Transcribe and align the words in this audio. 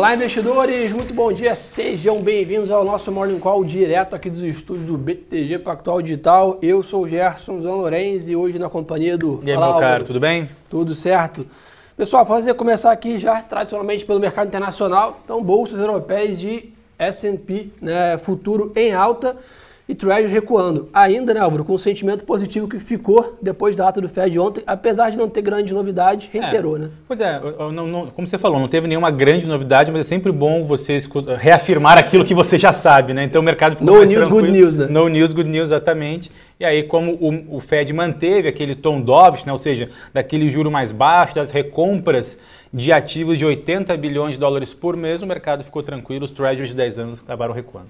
Olá, 0.00 0.14
investidores, 0.14 0.92
muito 0.92 1.12
bom 1.12 1.30
dia, 1.30 1.54
sejam 1.54 2.22
bem-vindos 2.22 2.70
ao 2.70 2.82
nosso 2.82 3.12
Morning 3.12 3.38
Call 3.38 3.62
direto 3.62 4.16
aqui 4.16 4.30
dos 4.30 4.40
estúdios 4.42 4.86
do 4.86 4.96
BTG 4.96 5.58
Pactual 5.58 6.00
Digital. 6.00 6.58
Eu 6.62 6.82
sou 6.82 7.02
o 7.02 7.08
Gerson 7.08 7.60
Zan 7.60 7.90
e 7.98 8.34
hoje 8.34 8.58
na 8.58 8.70
companhia 8.70 9.18
do. 9.18 9.42
E 9.44 9.50
aí, 9.50 9.56
Olá, 9.58 9.72
meu 9.72 9.78
caro, 9.78 10.04
tudo 10.06 10.18
bem? 10.18 10.48
Tudo 10.70 10.94
certo. 10.94 11.46
Pessoal, 11.98 12.24
fazer 12.24 12.54
começar 12.54 12.90
aqui 12.92 13.18
já 13.18 13.42
tradicionalmente 13.42 14.06
pelo 14.06 14.18
mercado 14.18 14.48
internacional, 14.48 15.20
então 15.22 15.44
bolsas 15.44 15.78
europeias 15.78 16.40
de 16.40 16.72
S&P, 16.98 17.68
né, 17.82 18.16
futuro 18.16 18.72
em 18.74 18.94
alta 18.94 19.36
e 19.90 19.94
Treasury 19.94 20.32
recuando. 20.32 20.88
Ainda, 20.94 21.34
né, 21.34 21.40
Álvaro, 21.40 21.64
com 21.64 21.72
o 21.72 21.78
sentimento 21.78 22.24
positivo 22.24 22.68
que 22.68 22.78
ficou 22.78 23.36
depois 23.42 23.74
da 23.74 23.88
ata 23.88 24.00
do 24.00 24.08
Fed 24.08 24.38
ontem, 24.38 24.62
apesar 24.64 25.10
de 25.10 25.18
não 25.18 25.28
ter 25.28 25.42
grande 25.42 25.74
novidade, 25.74 26.30
reiterou, 26.32 26.76
é. 26.76 26.80
né? 26.80 26.90
Pois 27.08 27.20
é, 27.20 27.40
não, 27.72 27.88
não, 27.88 28.06
como 28.06 28.24
você 28.24 28.38
falou, 28.38 28.60
não 28.60 28.68
teve 28.68 28.86
nenhuma 28.86 29.10
grande 29.10 29.48
novidade, 29.48 29.90
mas 29.90 30.02
é 30.02 30.08
sempre 30.08 30.30
bom 30.30 30.62
você 30.62 30.98
reafirmar 31.36 31.98
aquilo 31.98 32.24
que 32.24 32.34
você 32.34 32.56
já 32.56 32.72
sabe, 32.72 33.12
né? 33.12 33.24
Então 33.24 33.42
o 33.42 33.44
mercado 33.44 33.74
ficou 33.74 33.92
no 33.92 33.98
mais 33.98 34.08
news, 34.08 34.22
tranquilo. 34.22 34.46
good 34.46 34.58
news, 34.58 34.76
né? 34.76 34.86
No 34.88 35.08
news, 35.08 35.32
good 35.32 35.48
news, 35.48 35.68
exatamente. 35.68 36.30
E 36.60 36.64
aí, 36.64 36.84
como 36.84 37.12
o, 37.14 37.56
o 37.56 37.60
Fed 37.60 37.92
manteve 37.92 38.46
aquele 38.46 38.76
tom 38.76 39.00
dovish, 39.00 39.44
né? 39.44 39.50
ou 39.50 39.58
seja, 39.58 39.88
daquele 40.14 40.48
juro 40.48 40.70
mais 40.70 40.92
baixo, 40.92 41.34
das 41.34 41.50
recompras 41.50 42.38
de 42.72 42.92
ativos 42.92 43.36
de 43.36 43.44
80 43.44 43.96
bilhões 43.96 44.34
de 44.34 44.40
dólares 44.40 44.72
por 44.72 44.96
mês, 44.96 45.20
o 45.20 45.26
mercado 45.26 45.64
ficou 45.64 45.82
tranquilo, 45.82 46.24
os 46.24 46.30
treasuries 46.30 46.70
de 46.70 46.76
10 46.76 46.98
anos 47.00 47.20
acabaram 47.20 47.52
recuando. 47.52 47.88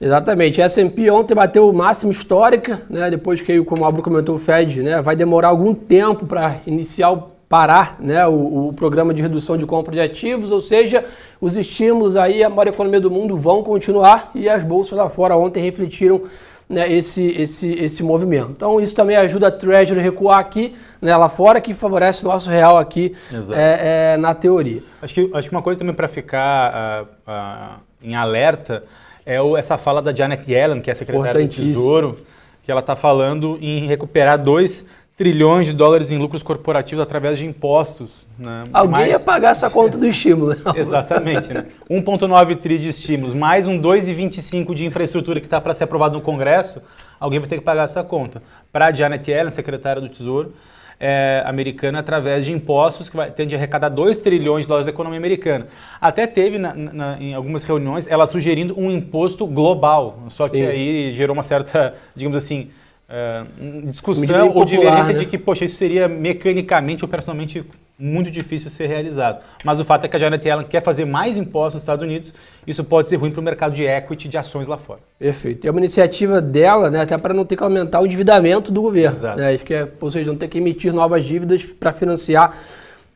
Exatamente. 0.00 0.60
A 0.60 0.64
S&P 0.64 1.10
ontem 1.10 1.34
bateu 1.34 1.68
o 1.68 1.72
máximo 1.72 2.10
histórica, 2.12 2.82
né? 2.90 3.10
Depois 3.10 3.40
que, 3.40 3.62
como 3.64 3.82
o 3.82 3.84
Álvaro 3.84 4.02
comentou, 4.02 4.36
o 4.36 4.38
Fed, 4.38 4.82
né? 4.82 5.00
Vai 5.00 5.16
demorar 5.16 5.48
algum 5.48 5.74
tempo 5.74 6.26
para 6.26 6.56
iniciar 6.66 7.16
parar, 7.48 7.96
né? 8.00 8.26
O, 8.26 8.68
o, 8.68 8.72
programa 8.72 9.14
de 9.14 9.22
redução 9.22 9.56
de 9.56 9.64
compra 9.64 9.92
de 9.92 10.00
ativos, 10.00 10.50
ou 10.50 10.60
seja, 10.60 11.04
os 11.40 11.56
estímulos 11.56 12.16
aí 12.16 12.42
a 12.42 12.48
maior 12.48 12.68
economia 12.68 13.00
do 13.00 13.10
mundo 13.10 13.36
vão 13.36 13.62
continuar 13.62 14.30
e 14.34 14.48
as 14.48 14.64
bolsas 14.64 14.98
lá 14.98 15.08
fora 15.08 15.36
ontem 15.36 15.62
refletiram 15.62 16.22
né, 16.68 16.90
esse, 16.90 17.22
esse, 17.40 17.72
esse 17.74 18.02
movimento. 18.02 18.50
Então 18.50 18.80
isso 18.80 18.94
também 18.94 19.16
ajuda 19.16 19.48
a 19.48 19.50
Treasury 19.50 20.00
a 20.00 20.02
recuar 20.02 20.38
aqui, 20.38 20.74
né, 21.00 21.16
lá 21.16 21.28
fora, 21.28 21.60
que 21.60 21.74
favorece 21.74 22.24
o 22.24 22.28
nosso 22.28 22.50
real 22.50 22.78
aqui 22.78 23.14
é, 23.52 24.14
é, 24.14 24.16
na 24.16 24.34
teoria. 24.34 24.82
Acho 25.00 25.14
que, 25.14 25.30
acho 25.32 25.48
que 25.48 25.54
uma 25.54 25.62
coisa 25.62 25.78
também 25.78 25.94
para 25.94 26.08
ficar 26.08 27.06
uh, 27.06 27.30
uh, 27.30 27.80
em 28.02 28.16
alerta 28.16 28.84
é 29.26 29.36
essa 29.58 29.78
fala 29.78 30.02
da 30.02 30.14
Janet 30.14 30.50
Yellen, 30.50 30.80
que 30.80 30.90
é 30.90 30.92
a 30.92 30.96
secretária 30.96 31.42
do 31.42 31.48
Tesouro, 31.48 32.16
que 32.62 32.70
ela 32.70 32.80
está 32.80 32.96
falando 32.96 33.58
em 33.60 33.86
recuperar 33.86 34.38
2 34.38 34.84
trilhões 35.16 35.68
de 35.68 35.72
dólares 35.72 36.10
em 36.10 36.18
lucros 36.18 36.42
corporativos 36.42 37.02
através 37.02 37.38
de 37.38 37.46
impostos. 37.46 38.26
Né? 38.36 38.64
Alguém 38.72 38.90
mais... 38.90 39.10
ia 39.12 39.20
pagar 39.20 39.50
essa 39.50 39.70
conta 39.70 39.96
do 39.96 40.06
estímulo. 40.06 40.54
Né? 40.54 40.72
Exatamente. 40.76 41.52
Né? 41.54 41.66
1,9 41.88 42.56
tri 42.56 42.78
de 42.78 42.88
estímulos, 42.88 43.32
mais 43.32 43.68
um 43.68 43.80
2,25 43.80 44.74
de 44.74 44.84
infraestrutura 44.84 45.38
que 45.38 45.46
está 45.46 45.60
para 45.60 45.72
ser 45.72 45.84
aprovado 45.84 46.18
no 46.18 46.24
Congresso, 46.24 46.82
alguém 47.20 47.38
vai 47.38 47.48
ter 47.48 47.58
que 47.58 47.64
pagar 47.64 47.84
essa 47.84 48.02
conta. 48.02 48.42
Para 48.72 48.86
a 48.86 48.92
Janet 48.92 49.30
Yellen, 49.30 49.50
secretária 49.50 50.02
do 50.02 50.08
Tesouro, 50.08 50.52
é, 50.98 51.42
americana 51.46 51.98
através 51.98 52.44
de 52.44 52.52
impostos 52.52 53.08
que 53.08 53.16
vai, 53.16 53.30
tende 53.30 53.54
a 53.54 53.58
arrecadar 53.58 53.88
2 53.88 54.18
trilhões 54.18 54.64
de 54.64 54.68
dólares 54.68 54.86
da 54.86 54.92
economia 54.92 55.18
americana. 55.18 55.66
Até 56.00 56.26
teve 56.26 56.58
na, 56.58 56.74
na, 56.74 57.16
em 57.20 57.34
algumas 57.34 57.64
reuniões 57.64 58.08
ela 58.08 58.26
sugerindo 58.26 58.78
um 58.78 58.90
imposto 58.90 59.46
global, 59.46 60.24
só 60.30 60.48
que 60.48 60.58
Sim. 60.58 60.66
aí 60.66 61.12
gerou 61.12 61.34
uma 61.34 61.42
certa, 61.42 61.94
digamos 62.14 62.36
assim, 62.36 62.70
uh, 63.08 63.90
discussão 63.90 64.50
ou 64.54 64.64
divergência 64.64 65.12
né? 65.12 65.18
de 65.18 65.26
que, 65.26 65.38
poxa, 65.38 65.64
isso 65.64 65.76
seria 65.76 66.08
mecanicamente, 66.08 67.04
operacionalmente 67.04 67.64
muito 67.98 68.30
difícil 68.30 68.70
ser 68.70 68.86
realizado. 68.86 69.40
Mas 69.64 69.78
o 69.78 69.84
fato 69.84 70.04
é 70.04 70.08
que 70.08 70.16
a 70.16 70.18
Janet 70.18 70.46
Yellen 70.46 70.66
quer 70.66 70.82
fazer 70.82 71.04
mais 71.04 71.36
impostos 71.36 71.74
nos 71.74 71.82
Estados 71.82 72.02
Unidos, 72.02 72.34
isso 72.66 72.82
pode 72.82 73.08
ser 73.08 73.16
ruim 73.16 73.30
para 73.30 73.40
o 73.40 73.44
mercado 73.44 73.74
de 73.74 73.84
equity 73.84 74.28
de 74.28 74.36
ações 74.36 74.66
lá 74.66 74.76
fora. 74.76 75.00
Perfeito. 75.18 75.66
É 75.66 75.70
uma 75.70 75.80
iniciativa 75.80 76.40
dela, 76.40 76.90
né, 76.90 77.02
até 77.02 77.16
para 77.16 77.32
não 77.32 77.44
ter 77.44 77.56
que 77.56 77.62
aumentar 77.62 78.00
o 78.00 78.06
endividamento 78.06 78.72
do 78.72 78.82
governo. 78.82 79.16
Exato. 79.16 79.38
Né, 79.38 79.56
que 79.58 79.74
é, 79.74 79.88
ou 80.00 80.10
seja, 80.10 80.26
não 80.26 80.36
ter 80.36 80.48
que 80.48 80.58
emitir 80.58 80.92
novas 80.92 81.24
dívidas 81.24 81.62
para 81.62 81.92
financiar 81.92 82.58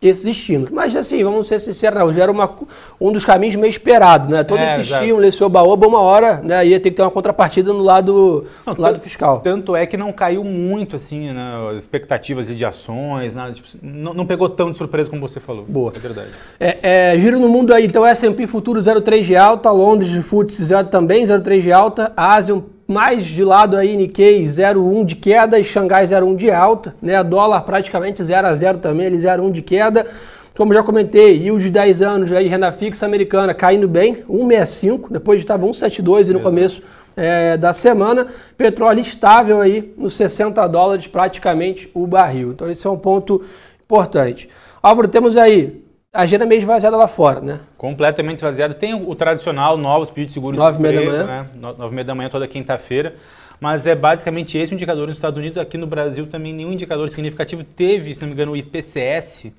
esses 0.01 0.25
estímulos. 0.25 0.71
Mas 0.71 0.95
assim, 0.95 1.23
vamos 1.25 1.49
ser 1.49 1.61
sinceros, 1.61 1.99
não, 1.99 2.13
já 2.13 2.23
era 2.23 2.33
uma, 2.33 2.51
um 3.01 3.13
dos 3.13 3.25
caminhos 3.25 3.57
meio 3.57 3.71
esperado, 3.71 4.31
né? 4.31 4.45
Todo 4.45 4.61
é, 4.61 4.65
esse 4.65 4.81
exato. 4.81 5.03
estímulo, 5.03 5.27
esse 5.27 5.43
oba-oba, 5.43 5.87
uma 5.87 6.01
hora 6.01 6.41
né, 6.41 6.65
ia 6.67 6.79
ter 6.79 6.91
que 6.91 6.97
ter 6.97 7.03
uma 7.03 7.11
contrapartida 7.11 7.73
no 7.73 7.83
lado, 7.83 8.47
não, 8.65 8.75
no 8.75 8.81
lado 8.81 9.01
fiscal. 9.01 9.41
Tanto 9.41 9.75
é 9.75 9.87
que 9.87 9.97
não 9.97 10.13
caiu 10.13 10.45
muito, 10.45 10.95
assim, 10.95 11.33
né, 11.33 11.69
as 11.71 11.79
expectativas 11.79 12.47
de 12.47 12.65
ações, 12.65 13.35
nada, 13.35 13.53
tipo, 13.53 13.69
não, 13.83 14.15
não, 14.15 14.27
pegou 14.27 14.49
tão 14.49 14.71
de 14.71 14.79
surpresa 14.79 15.11
como 15.11 15.21
você 15.21 15.41
falou. 15.41 15.65
Boa. 15.67 15.93
É 15.95 15.99
verdade. 15.99 16.29
É, 16.61 16.79
é, 16.83 17.19
giro 17.19 17.41
no 17.41 17.49
mundo 17.49 17.75
aí, 17.75 17.87
então 17.87 18.07
S&P 18.07 18.47
Futuro 18.47 18.81
0,3 18.81 19.23
de 19.23 19.37
alta, 19.37 19.71
Londres 19.71 20.11
de 20.11 20.23
FTSE 20.23 20.65
0 20.65 20.89
também 20.89 21.25
0,3 21.25 21.61
de 21.61 21.73
alta, 21.73 22.13
Ásia 22.17 22.55
um 22.55 22.78
mais 22.89 23.23
de 23.23 23.45
lado 23.45 23.77
aí 23.77 23.95
Nikkei 23.95 24.43
0,1 24.45 25.05
de 25.05 25.15
queda 25.15 25.61
e 25.61 25.63
Xangai 25.63 26.07
0,1 26.07 26.37
de 26.37 26.51
alta, 26.51 26.95
né? 27.03 27.23
Dólar 27.23 27.61
praticamente 27.61 28.25
0 28.25 28.47
a 28.47 28.55
0 28.57 28.79
também, 28.79 29.07
ele 29.07 29.19
0,1 29.19 29.53
de 29.53 29.61
queda. 29.61 30.07
Como 30.57 30.73
já 30.73 30.83
comentei, 30.83 31.37
yield 31.37 31.63
de 31.63 31.71
10 31.71 32.03
anos 32.03 32.33
aí, 32.33 32.49
renda 32.49 32.73
fixa 32.73 33.05
americana 33.05 33.53
caindo 33.53 33.87
bem, 33.87 34.25
1,65, 34.29 35.13
depois 35.13 35.39
estava 35.39 35.67
1,72 35.67 36.33
no 36.33 36.41
começo 36.41 36.83
é, 37.15 37.59
da 37.59 37.75
semana. 37.75 38.27
Petróleo 38.57 39.01
estável 39.01 39.61
aí 39.61 39.93
nos 39.97 40.15
60 40.15 40.67
dólares 40.67 41.07
praticamente 41.07 41.91
o 41.93 42.07
barril. 42.07 42.53
Então 42.53 42.71
esse 42.71 42.87
é 42.87 42.91
um 42.91 42.99
ponto 42.99 43.45
importante. 43.85 44.49
Álvaro, 44.83 45.09
temos 45.09 45.37
aí 45.37 45.85
agenda 46.13 46.47
meio 46.47 46.59
esvaziada 46.59 46.97
lá 46.97 47.07
fora, 47.07 47.41
né? 47.41 47.61
Completamente 47.77 48.37
esvaziada. 48.37 48.75
Tem 48.75 48.95
o, 48.95 49.15
tradicional, 49.15 49.77
novos 49.77 50.09
pedidos 50.09 50.29
de 50.29 50.35
seguro 50.35 50.57
Nove 50.57 50.79
e 50.79 50.83
meia 50.83 51.01
da 51.01 51.07
manhã. 51.07 51.25
Né? 51.25 51.47
Nove 51.55 51.93
e 51.93 51.95
meia 51.95 52.05
da 52.05 52.15
manhã 52.15 52.29
toda 52.29 52.47
quinta-feira. 52.49 53.15
Mas 53.61 53.87
é 53.87 53.95
basicamente 53.95 54.57
esse 54.57 54.73
o 54.73 54.75
indicador 54.75 55.07
nos 55.07 55.17
Estados 55.17 55.39
Unidos. 55.39 55.59
Aqui 55.59 55.77
no 55.77 55.87
Brasil 55.87 56.27
também 56.27 56.53
nenhum 56.53 56.73
indicador 56.73 57.09
significativo. 57.11 57.65
Teve, 57.65 58.15
se 58.15 58.21
não 58.23 58.29
me 58.29 58.35
engano, 58.35 58.53
o 58.53 58.57
IPCS, 58.57 59.53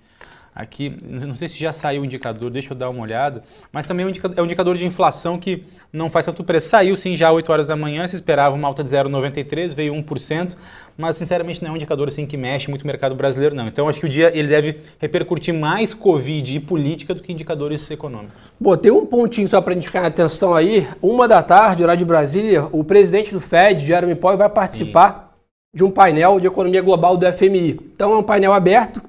Aqui, 0.60 0.94
não 1.02 1.34
sei 1.36 1.48
se 1.48 1.58
já 1.58 1.72
saiu 1.72 2.02
o 2.02 2.06
indicador, 2.06 2.52
deixa 2.52 2.74
eu 2.74 2.78
dar 2.78 2.90
uma 2.90 3.02
olhada, 3.02 3.42
mas 3.72 3.88
também 3.88 4.04
é 4.04 4.08
um 4.08 4.10
indicador, 4.10 4.38
é 4.38 4.44
indicador 4.44 4.76
de 4.76 4.86
inflação 4.86 5.40
que 5.40 5.64
não 5.94 6.10
faz 6.10 6.26
tanto 6.26 6.44
preço. 6.44 6.68
Saiu 6.68 6.98
sim 6.98 7.16
já 7.16 7.30
às 7.30 7.34
8 7.34 7.50
horas 7.50 7.68
da 7.68 7.78
manhã, 7.78 8.06
se 8.06 8.18
esperava 8.18 8.58
uma 8.58 8.68
alta 8.68 8.84
de 8.84 8.90
0,93, 8.90 9.74
veio 9.74 9.94
1%, 9.94 10.58
mas 10.98 11.16
sinceramente 11.16 11.62
não 11.62 11.70
é 11.70 11.72
um 11.72 11.76
indicador 11.78 12.10
assim 12.10 12.26
que 12.26 12.36
mexe 12.36 12.70
muito 12.70 12.82
o 12.82 12.88
mercado 12.88 13.16
brasileiro 13.16 13.56
não. 13.56 13.70
Então 13.70 13.88
acho 13.88 14.02
que 14.02 14.06
o 14.06 14.10
dia 14.10 14.38
ele 14.38 14.50
deve 14.50 14.82
repercutir 15.00 15.54
mais 15.54 15.94
Covid 15.94 16.58
e 16.58 16.60
política 16.60 17.16
do 17.16 17.22
que 17.22 17.32
indicadores 17.32 17.90
econômicos. 17.90 18.36
Bom, 18.60 18.76
tem 18.76 18.92
um 18.92 19.06
pontinho 19.06 19.48
só 19.48 19.62
para 19.62 19.72
a 19.72 19.76
gente 19.76 19.88
ficar 19.88 20.06
atenção 20.06 20.54
aí. 20.54 20.90
Uma 21.02 21.26
da 21.26 21.42
tarde, 21.42 21.84
horário 21.84 22.00
de 22.00 22.06
Brasília, 22.06 22.68
o 22.74 22.84
presidente 22.84 23.32
do 23.32 23.40
Fed, 23.40 23.86
Jeremy 23.86 24.16
Powell, 24.16 24.38
vai 24.38 24.50
participar 24.50 25.32
sim. 25.72 25.78
de 25.78 25.86
um 25.86 25.90
painel 25.90 26.38
de 26.38 26.48
economia 26.48 26.82
global 26.82 27.16
do 27.16 27.26
FMI. 27.32 27.80
Então 27.96 28.12
é 28.12 28.18
um 28.18 28.24
painel 28.24 28.52
aberto, 28.52 29.02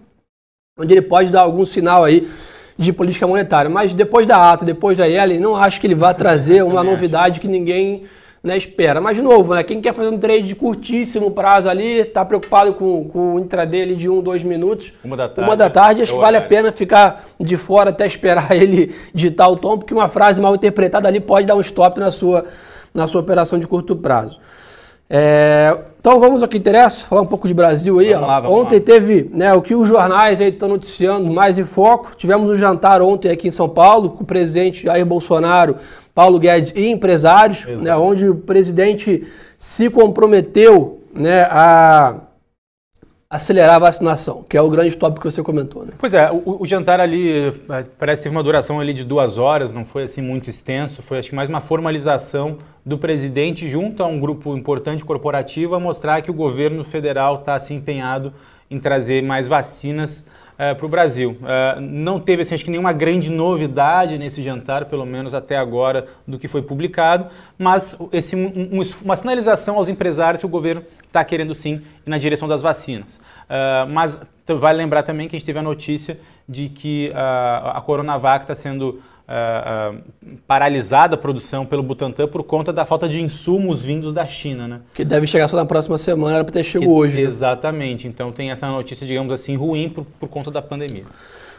onde 0.80 0.94
ele 0.94 1.02
pode 1.02 1.30
dar 1.30 1.42
algum 1.42 1.64
sinal 1.64 2.04
aí 2.04 2.28
de 2.78 2.92
política 2.92 3.26
monetária. 3.26 3.70
Mas 3.70 3.92
depois 3.92 4.26
da 4.26 4.52
ata, 4.52 4.64
depois 4.64 4.96
da 4.96 5.08
Ellen, 5.08 5.38
não 5.38 5.54
acho 5.54 5.80
que 5.80 5.86
ele 5.86 5.94
vá 5.94 6.14
trazer 6.14 6.62
uma 6.64 6.82
novidade 6.82 7.38
que 7.38 7.46
ninguém 7.46 8.04
né, 8.42 8.56
espera. 8.56 9.00
Mas, 9.00 9.16
de 9.16 9.22
novo, 9.22 9.54
né, 9.54 9.62
quem 9.62 9.80
quer 9.80 9.94
fazer 9.94 10.08
um 10.08 10.18
trade 10.18 10.44
de 10.44 10.54
curtíssimo 10.54 11.30
prazo 11.30 11.68
ali, 11.68 12.00
está 12.00 12.24
preocupado 12.24 12.72
com, 12.72 13.04
com 13.04 13.34
o 13.34 13.38
intraday 13.38 13.82
ali 13.82 13.96
de 13.96 14.08
um, 14.08 14.22
dois 14.22 14.42
minutos. 14.42 14.92
Uma 15.04 15.16
da 15.16 15.28
tarde. 15.28 15.48
Uma 15.50 15.56
da 15.56 15.70
tarde, 15.70 16.02
acho 16.02 16.12
que 16.14 16.18
vale 16.18 16.38
a 16.38 16.42
pena 16.42 16.72
ficar 16.72 17.24
de 17.38 17.56
fora 17.58 17.90
até 17.90 18.06
esperar 18.06 18.50
ele 18.56 18.94
digitar 19.12 19.50
o 19.50 19.56
tom, 19.56 19.76
porque 19.76 19.92
uma 19.92 20.08
frase 20.08 20.40
mal 20.40 20.54
interpretada 20.54 21.06
ali 21.06 21.20
pode 21.20 21.46
dar 21.46 21.54
um 21.54 21.60
stop 21.60 22.00
na 22.00 22.10
sua, 22.10 22.46
na 22.94 23.06
sua 23.06 23.20
operação 23.20 23.58
de 23.58 23.66
curto 23.66 23.94
prazo. 23.94 24.40
É, 25.12 25.76
então 25.98 26.20
vamos 26.20 26.40
ao 26.40 26.48
que 26.48 26.56
interessa, 26.56 27.04
falar 27.04 27.22
um 27.22 27.26
pouco 27.26 27.48
de 27.48 27.52
Brasil 27.52 27.98
aí. 27.98 28.14
Vamos 28.14 28.28
lá, 28.28 28.40
vamos 28.40 28.58
ontem 28.58 28.78
lá. 28.78 28.84
teve 28.84 29.28
né, 29.34 29.52
o 29.52 29.60
que 29.60 29.74
os 29.74 29.88
jornais 29.88 30.40
aí 30.40 30.48
estão 30.48 30.68
noticiando 30.68 31.28
mais 31.30 31.58
em 31.58 31.64
foco. 31.64 32.12
Tivemos 32.16 32.48
um 32.48 32.54
jantar 32.54 33.02
ontem 33.02 33.28
aqui 33.30 33.48
em 33.48 33.50
São 33.50 33.68
Paulo 33.68 34.10
com 34.10 34.22
o 34.22 34.26
presidente 34.26 34.84
Jair 34.84 35.04
Bolsonaro, 35.04 35.76
Paulo 36.14 36.38
Guedes 36.38 36.72
e 36.76 36.88
empresários, 36.88 37.66
né, 37.82 37.94
onde 37.96 38.28
o 38.28 38.36
presidente 38.36 39.26
se 39.58 39.90
comprometeu 39.90 41.00
né, 41.12 41.42
a 41.42 42.14
acelerar 43.30 43.76
a 43.76 43.78
vacinação, 43.78 44.42
que 44.42 44.56
é 44.56 44.60
o 44.60 44.68
grande 44.68 44.96
tópico 44.96 45.20
que 45.20 45.30
você 45.30 45.40
comentou. 45.40 45.86
Né? 45.86 45.92
Pois 45.96 46.12
é, 46.12 46.28
o, 46.32 46.62
o, 46.62 46.66
jantar 46.66 46.98
ali 46.98 47.30
é, 47.30 47.52
parece 47.96 48.22
que 48.22 48.24
teve 48.24 48.34
uma 48.34 48.42
duração 48.42 48.80
ali 48.80 48.92
de 48.92 49.04
duas 49.04 49.38
horas, 49.38 49.70
não 49.70 49.84
foi 49.84 50.02
assim 50.02 50.20
muito 50.20 50.50
extenso, 50.50 51.00
foi 51.00 51.20
acho 51.20 51.28
que 51.28 51.36
mais 51.36 51.48
uma 51.48 51.60
formalização 51.60 52.58
do 52.84 52.98
presidente 52.98 53.68
junto 53.68 54.02
a 54.02 54.06
um 54.06 54.18
grupo 54.18 54.56
importante 54.56 55.04
corporativo 55.04 55.76
a 55.76 55.80
mostrar 55.80 56.22
que 56.22 56.30
o 56.30 56.34
governo 56.34 56.82
federal 56.82 57.36
está 57.36 57.56
se 57.60 57.72
empenhado 57.72 58.34
em 58.68 58.80
trazer 58.80 59.22
mais 59.22 59.46
vacinas 59.46 60.26
uh, 60.60 60.76
para 60.76 60.86
o 60.86 60.88
Brasil. 60.88 61.30
Uh, 61.40 61.80
não 61.80 62.20
teve 62.20 62.42
assim, 62.42 62.54
acho 62.54 62.64
que 62.64 62.70
nenhuma 62.70 62.92
grande 62.92 63.30
novidade 63.30 64.18
nesse 64.18 64.42
jantar, 64.42 64.84
pelo 64.84 65.06
menos 65.06 65.32
até 65.32 65.56
agora, 65.56 66.06
do 66.26 66.38
que 66.38 66.46
foi 66.46 66.60
publicado, 66.60 67.26
mas 67.58 67.96
esse, 68.12 68.36
um, 68.36 68.82
uma 69.02 69.16
sinalização 69.16 69.76
aos 69.76 69.88
empresários 69.88 70.40
que 70.40 70.46
o 70.46 70.50
governo 70.50 70.84
está 71.06 71.24
querendo 71.24 71.54
sim 71.54 71.82
ir 72.06 72.10
na 72.10 72.18
direção 72.18 72.46
das 72.46 72.60
vacinas. 72.60 73.16
Uh, 73.16 73.88
mas 73.90 74.20
vale 74.46 74.78
lembrar 74.78 75.02
também 75.04 75.28
que 75.28 75.36
a 75.36 75.38
gente 75.38 75.46
teve 75.46 75.60
a 75.60 75.62
notícia 75.62 76.18
de 76.48 76.68
que 76.68 77.12
a 77.14 77.80
Coronavac 77.86 78.42
está 78.42 78.54
sendo 78.56 79.00
uh, 79.30 79.96
paralisada 80.46 81.14
a 81.14 81.18
produção 81.18 81.64
pelo 81.64 81.82
Butantan 81.82 82.26
por 82.26 82.42
conta 82.42 82.72
da 82.72 82.84
falta 82.84 83.08
de 83.08 83.22
insumos 83.22 83.80
vindos 83.80 84.12
da 84.12 84.26
China, 84.26 84.66
né? 84.66 84.80
Que 84.92 85.04
deve 85.04 85.26
chegar 85.26 85.46
só 85.48 85.56
na 85.56 85.64
próxima 85.64 85.96
semana, 85.96 86.36
era 86.36 86.44
para 86.44 86.52
ter 86.54 86.64
chegado 86.64 86.90
hoje. 86.90 87.16
Né? 87.16 87.22
Exatamente. 87.22 88.06
Né? 88.06 88.12
Então 88.12 88.32
tem 88.32 88.50
essa 88.50 88.66
notícia, 88.66 89.06
digamos 89.06 89.32
assim, 89.32 89.56
ruim 89.56 89.88
por, 89.88 90.04
por 90.18 90.28
conta 90.28 90.50
da 90.50 90.60
pandemia. 90.60 91.04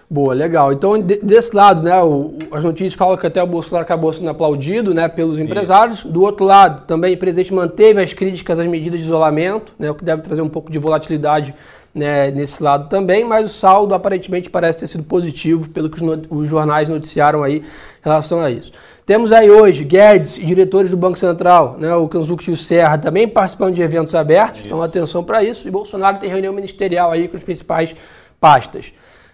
Boa, 0.10 0.34
legal. 0.34 0.74
Então, 0.74 1.02
de, 1.02 1.16
desse 1.24 1.56
lado, 1.56 1.82
né, 1.82 1.98
o, 2.04 2.34
as 2.52 2.66
notícias 2.66 2.94
falam 2.94 3.16
que 3.16 3.26
até 3.26 3.42
o 3.42 3.48
Bolsonaro 3.48 3.84
acabou 3.84 4.12
sendo 4.12 4.30
aplaudido 4.30 4.94
né, 4.94 5.08
pelos 5.08 5.40
empresários. 5.40 6.00
Isso. 6.00 6.10
Do 6.10 6.22
outro 6.22 6.44
lado, 6.44 6.86
também 6.86 7.14
o 7.14 7.18
presidente 7.18 7.54
manteve 7.54 8.02
as 8.04 8.12
críticas 8.12 8.60
às 8.60 8.68
medidas 8.68 9.00
de 9.00 9.06
isolamento, 9.06 9.74
né, 9.80 9.90
o 9.90 9.96
que 9.96 10.04
deve 10.04 10.22
trazer 10.22 10.42
um 10.42 10.50
pouco 10.50 10.70
de 10.70 10.78
volatilidade 10.78 11.56
né, 11.94 12.32
nesse 12.32 12.62
lado 12.64 12.90
também, 12.90 13.24
mas 13.24 13.46
o 13.46 13.54
saldo 13.54 13.94
aparentemente 13.94 14.50
parece 14.50 14.80
ter 14.80 14.88
sido 14.88 15.04
positivo, 15.04 15.70
pelo 15.70 15.90
que 15.90 16.04
os, 16.04 16.20
os 16.30 16.50
jornais 16.50 16.90
noticiaram 16.90 17.44
aí 17.44 17.58
em 17.58 17.64
relação 18.02 18.40
a 18.42 18.50
isso. 18.50 18.72
Temos 19.06 19.32
aí 19.32 19.50
hoje 19.52 19.84
Guedes 19.84 20.38
e 20.38 20.46
diretores 20.46 20.90
do 20.90 20.96
Banco 20.96 21.18
Central, 21.18 21.76
né, 21.78 21.94
o 21.96 22.08
Kanzuki 22.08 22.50
e 22.50 22.54
o 22.54 22.58
Serra, 22.58 22.98
também 22.98 23.28
participando 23.28 23.76
de 23.76 23.82
eventos 23.82 24.16
abertos, 24.16 24.60
isso. 24.60 24.68
então 24.68 24.82
atenção 24.82 25.24
para 25.24 25.44
isso. 25.44 25.68
E 25.68 25.72
Bolsonaro 25.72 26.18
tem 26.18 26.30
reunião 26.30 26.54
ministerial 26.54 27.12
aí 27.12 27.28
com 27.28 27.36
as 27.36 27.44
principais 27.44 27.94
pastas. 28.40 28.94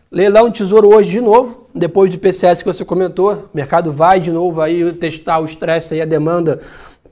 Leilão 0.10 0.48
de 0.48 0.60
tesouro 0.60 0.88
hoje 0.88 1.12
de 1.12 1.22
novo, 1.22 1.68
depois 1.76 2.10
do 2.10 2.18
PCS 2.18 2.62
que 2.62 2.68
você 2.74 2.86
comentou, 2.86 3.34
o 3.34 3.50
mercado 3.54 3.92
vai 3.92 4.22
de 4.22 4.32
novo 4.32 4.62
aí 4.62 4.94
testar 4.94 5.40
o 5.40 5.46
estresse 5.46 5.96
e 5.96 6.02
a 6.02 6.06
demanda 6.06 6.62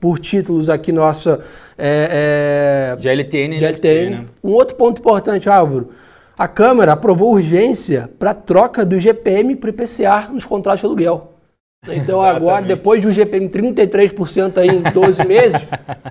por 0.00 0.18
títulos 0.18 0.68
aqui 0.68 0.92
nossa 0.92 1.40
é, 1.76 2.94
é, 2.94 2.96
de 2.96 3.08
LTN. 3.08 3.58
De 3.58 3.64
LTN. 3.64 4.10
Né? 4.10 4.24
Um 4.42 4.52
outro 4.52 4.76
ponto 4.76 5.00
importante, 5.00 5.48
Álvaro, 5.48 5.88
a 6.36 6.46
Câmara 6.46 6.92
aprovou 6.92 7.32
urgência 7.32 8.10
para 8.18 8.34
troca 8.34 8.84
do 8.84 8.98
GPM 8.98 9.56
para 9.56 9.68
o 9.68 9.70
IPCA 9.70 10.28
nos 10.32 10.44
contratos 10.44 10.80
de 10.80 10.86
aluguel. 10.86 11.35
Então 11.88 12.22
agora, 12.22 12.64
depois 12.64 13.00
de 13.00 13.08
um 13.08 13.12
GPM 13.12 13.48
33% 13.48 14.58
aí 14.58 14.68
em 14.68 14.80
12 14.80 15.24
meses, 15.26 15.60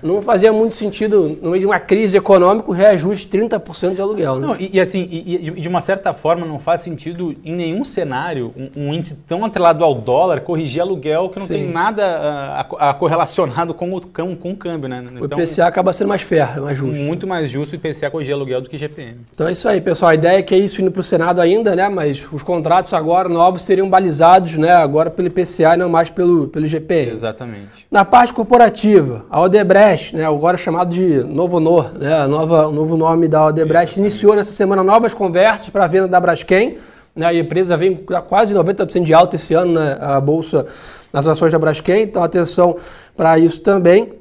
não 0.02 0.22
fazia 0.22 0.52
muito 0.52 0.74
sentido, 0.74 1.36
no 1.40 1.50
meio 1.50 1.60
de 1.60 1.66
uma 1.66 1.78
crise 1.78 2.16
econômica, 2.16 2.70
o 2.70 2.72
reajuste 2.72 3.28
30% 3.28 3.94
de 3.94 4.00
aluguel. 4.00 4.36
Né? 4.36 4.46
Não, 4.46 4.56
e, 4.56 4.70
e, 4.74 4.80
assim, 4.80 5.08
e, 5.10 5.36
e, 5.36 5.60
de 5.60 5.68
uma 5.68 5.80
certa 5.80 6.12
forma 6.14 6.46
não 6.46 6.58
faz 6.58 6.80
sentido 6.80 7.34
em 7.44 7.54
nenhum 7.54 7.84
cenário 7.84 8.52
um, 8.56 8.88
um 8.88 8.94
índice 8.94 9.16
tão 9.26 9.44
atrelado 9.44 9.84
ao 9.84 9.94
dólar 9.94 10.40
corrigir 10.40 10.80
aluguel 10.80 11.28
que 11.28 11.38
não 11.38 11.46
Sim. 11.46 11.54
tem 11.54 11.70
nada 11.70 12.04
a, 12.04 12.60
a, 12.60 12.90
a 12.90 12.94
correlacionado 12.94 13.74
com 13.74 13.94
o, 13.94 14.00
com, 14.00 14.36
com 14.36 14.52
o 14.52 14.56
câmbio. 14.56 14.88
Né? 14.88 15.04
Então, 15.20 15.38
o 15.38 15.42
IPCA 15.42 15.66
acaba 15.66 15.92
sendo 15.92 16.08
mais 16.08 16.22
ferro, 16.22 16.64
mais 16.64 16.78
justo. 16.78 16.96
Muito 16.96 17.26
mais 17.26 17.50
justo 17.50 17.72
o 17.72 17.76
IPCA 17.76 18.10
corrigir 18.10 18.34
aluguel 18.34 18.60
do 18.60 18.68
que 18.68 18.78
GPM. 18.78 19.16
Então 19.34 19.46
é 19.46 19.52
isso 19.52 19.68
aí, 19.68 19.80
pessoal. 19.80 20.10
A 20.10 20.14
ideia 20.14 20.38
é 20.38 20.42
que 20.42 20.54
é 20.54 20.58
isso 20.58 20.80
indo 20.80 20.90
para 20.90 21.00
o 21.00 21.04
Senado 21.04 21.40
ainda, 21.40 21.74
né? 21.74 21.88
mas 21.88 22.24
os 22.32 22.42
contratos 22.42 22.92
agora 22.92 23.28
novos 23.28 23.62
seriam 23.62 23.88
balizados 23.88 24.54
né? 24.56 24.70
agora 24.70 25.10
pelo 25.10 25.28
IPCA 25.28 25.65
e 25.74 25.78
não 25.78 25.88
mais 25.88 26.10
pelo, 26.10 26.48
pelo 26.48 26.66
GPM. 26.66 27.12
Exatamente. 27.12 27.86
Na 27.90 28.04
parte 28.04 28.32
corporativa, 28.32 29.24
a 29.30 29.40
Odebrecht, 29.40 30.14
né, 30.14 30.24
agora 30.24 30.56
chamado 30.56 30.94
de 30.94 31.24
Novo 31.24 31.58
Nor, 31.60 31.92
né, 31.98 32.12
a 32.14 32.28
nova, 32.28 32.68
o 32.68 32.72
novo 32.72 32.96
nome 32.96 33.28
da 33.28 33.46
Odebrecht, 33.46 33.98
iniciou 33.98 34.34
nessa 34.36 34.52
semana 34.52 34.82
novas 34.84 35.12
conversas 35.12 35.68
para 35.68 35.84
a 35.84 35.86
venda 35.86 36.08
da 36.08 36.20
Braskem. 36.20 36.78
Né, 37.14 37.26
a 37.26 37.34
empresa 37.34 37.76
vem 37.76 38.04
a 38.14 38.20
quase 38.20 38.54
90% 38.54 39.04
de 39.04 39.14
alta 39.14 39.36
esse 39.36 39.54
ano, 39.54 39.74
né, 39.74 39.96
a 40.00 40.20
bolsa 40.20 40.66
nas 41.12 41.26
ações 41.26 41.52
da 41.52 41.58
Braskem, 41.58 42.02
então 42.02 42.22
atenção 42.22 42.76
para 43.16 43.38
isso 43.38 43.60
também. 43.60 44.12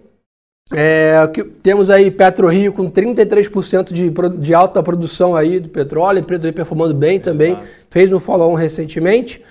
É, 0.73 1.27
que, 1.31 1.43
temos 1.43 1.91
aí 1.91 2.09
PetroRio 2.09 2.73
com 2.73 2.89
33% 2.89 3.93
de, 3.93 4.11
de 4.39 4.53
alta 4.53 4.81
produção 4.81 5.35
aí 5.35 5.59
do 5.59 5.69
petróleo, 5.69 6.17
a 6.17 6.21
empresa 6.21 6.43
vem 6.43 6.53
performando 6.53 6.93
bem 6.93 7.17
Exato. 7.17 7.29
também, 7.29 7.59
fez 7.89 8.11
um 8.11 8.19
follow-on 8.19 8.55
recentemente. 8.55 9.43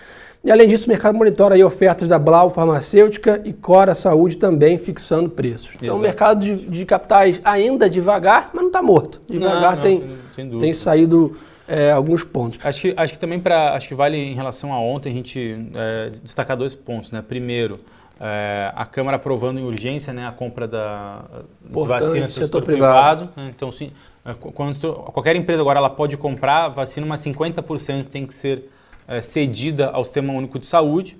E 0.44 0.50
além 0.50 0.68
disso, 0.68 0.84
o 0.84 0.88
mercado 0.90 1.16
monitora 1.16 1.54
aí 1.54 1.64
ofertas 1.64 2.06
da 2.06 2.18
Blau 2.18 2.50
Farmacêutica 2.50 3.40
e 3.46 3.52
Cora 3.52 3.94
Saúde 3.94 4.36
também 4.36 4.76
fixando 4.76 5.30
preços. 5.30 5.70
Então 5.76 5.86
Exato. 5.86 5.98
o 5.98 6.02
mercado 6.02 6.44
de, 6.44 6.56
de, 6.66 6.84
capitais 6.84 7.40
ainda 7.42 7.88
devagar, 7.88 8.50
mas 8.52 8.60
não 8.60 8.68
está 8.68 8.82
morto. 8.82 9.22
Devagar 9.26 9.76
não, 9.76 9.82
tem, 9.82 10.00
não, 10.00 10.08
sem, 10.34 10.50
sem 10.50 10.58
tem 10.58 10.74
saído 10.74 11.34
é, 11.66 11.90
alguns 11.90 12.22
pontos. 12.22 12.58
Acho 12.62 12.82
que, 12.82 12.94
acho 12.94 13.12
que 13.14 13.18
também 13.18 13.40
para 13.40 13.72
acho 13.74 13.88
que 13.88 13.94
vale 13.94 14.18
em 14.18 14.34
relação 14.34 14.70
a 14.70 14.78
ontem 14.78 15.08
a 15.08 15.12
gente 15.14 15.70
é, 15.74 16.10
destacar 16.22 16.58
dois 16.58 16.74
pontos, 16.74 17.10
né? 17.10 17.24
Primeiro, 17.26 17.80
é, 18.20 18.70
a 18.76 18.84
Câmara 18.84 19.16
aprovando 19.16 19.58
em 19.58 19.64
urgência 19.64 20.12
né, 20.12 20.26
a 20.26 20.32
compra 20.32 20.68
da 20.68 21.24
vacina 21.62 22.28
setor, 22.28 22.44
setor 22.46 22.62
privado. 22.62 23.28
privado 23.28 23.40
né? 23.46 23.52
Então, 23.56 23.72
sim, 23.72 23.92
é, 24.26 24.34
quando, 24.34 24.92
qualquer 24.94 25.36
empresa 25.36 25.62
agora 25.62 25.78
ela 25.78 25.90
pode 25.90 26.18
comprar 26.18 26.68
vacina, 26.68 27.06
mas 27.06 27.22
50% 27.22 28.08
tem 28.08 28.26
que 28.26 28.34
ser 28.34 28.70
é, 29.06 29.22
cedida 29.22 29.88
ao 29.90 30.04
Sistema 30.04 30.32
Único 30.32 30.58
de 30.58 30.66
Saúde. 30.66 31.16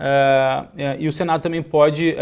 É, 0.00 0.96
e 0.98 1.08
o 1.08 1.12
Senado 1.12 1.42
também 1.42 1.62
pode 1.62 2.14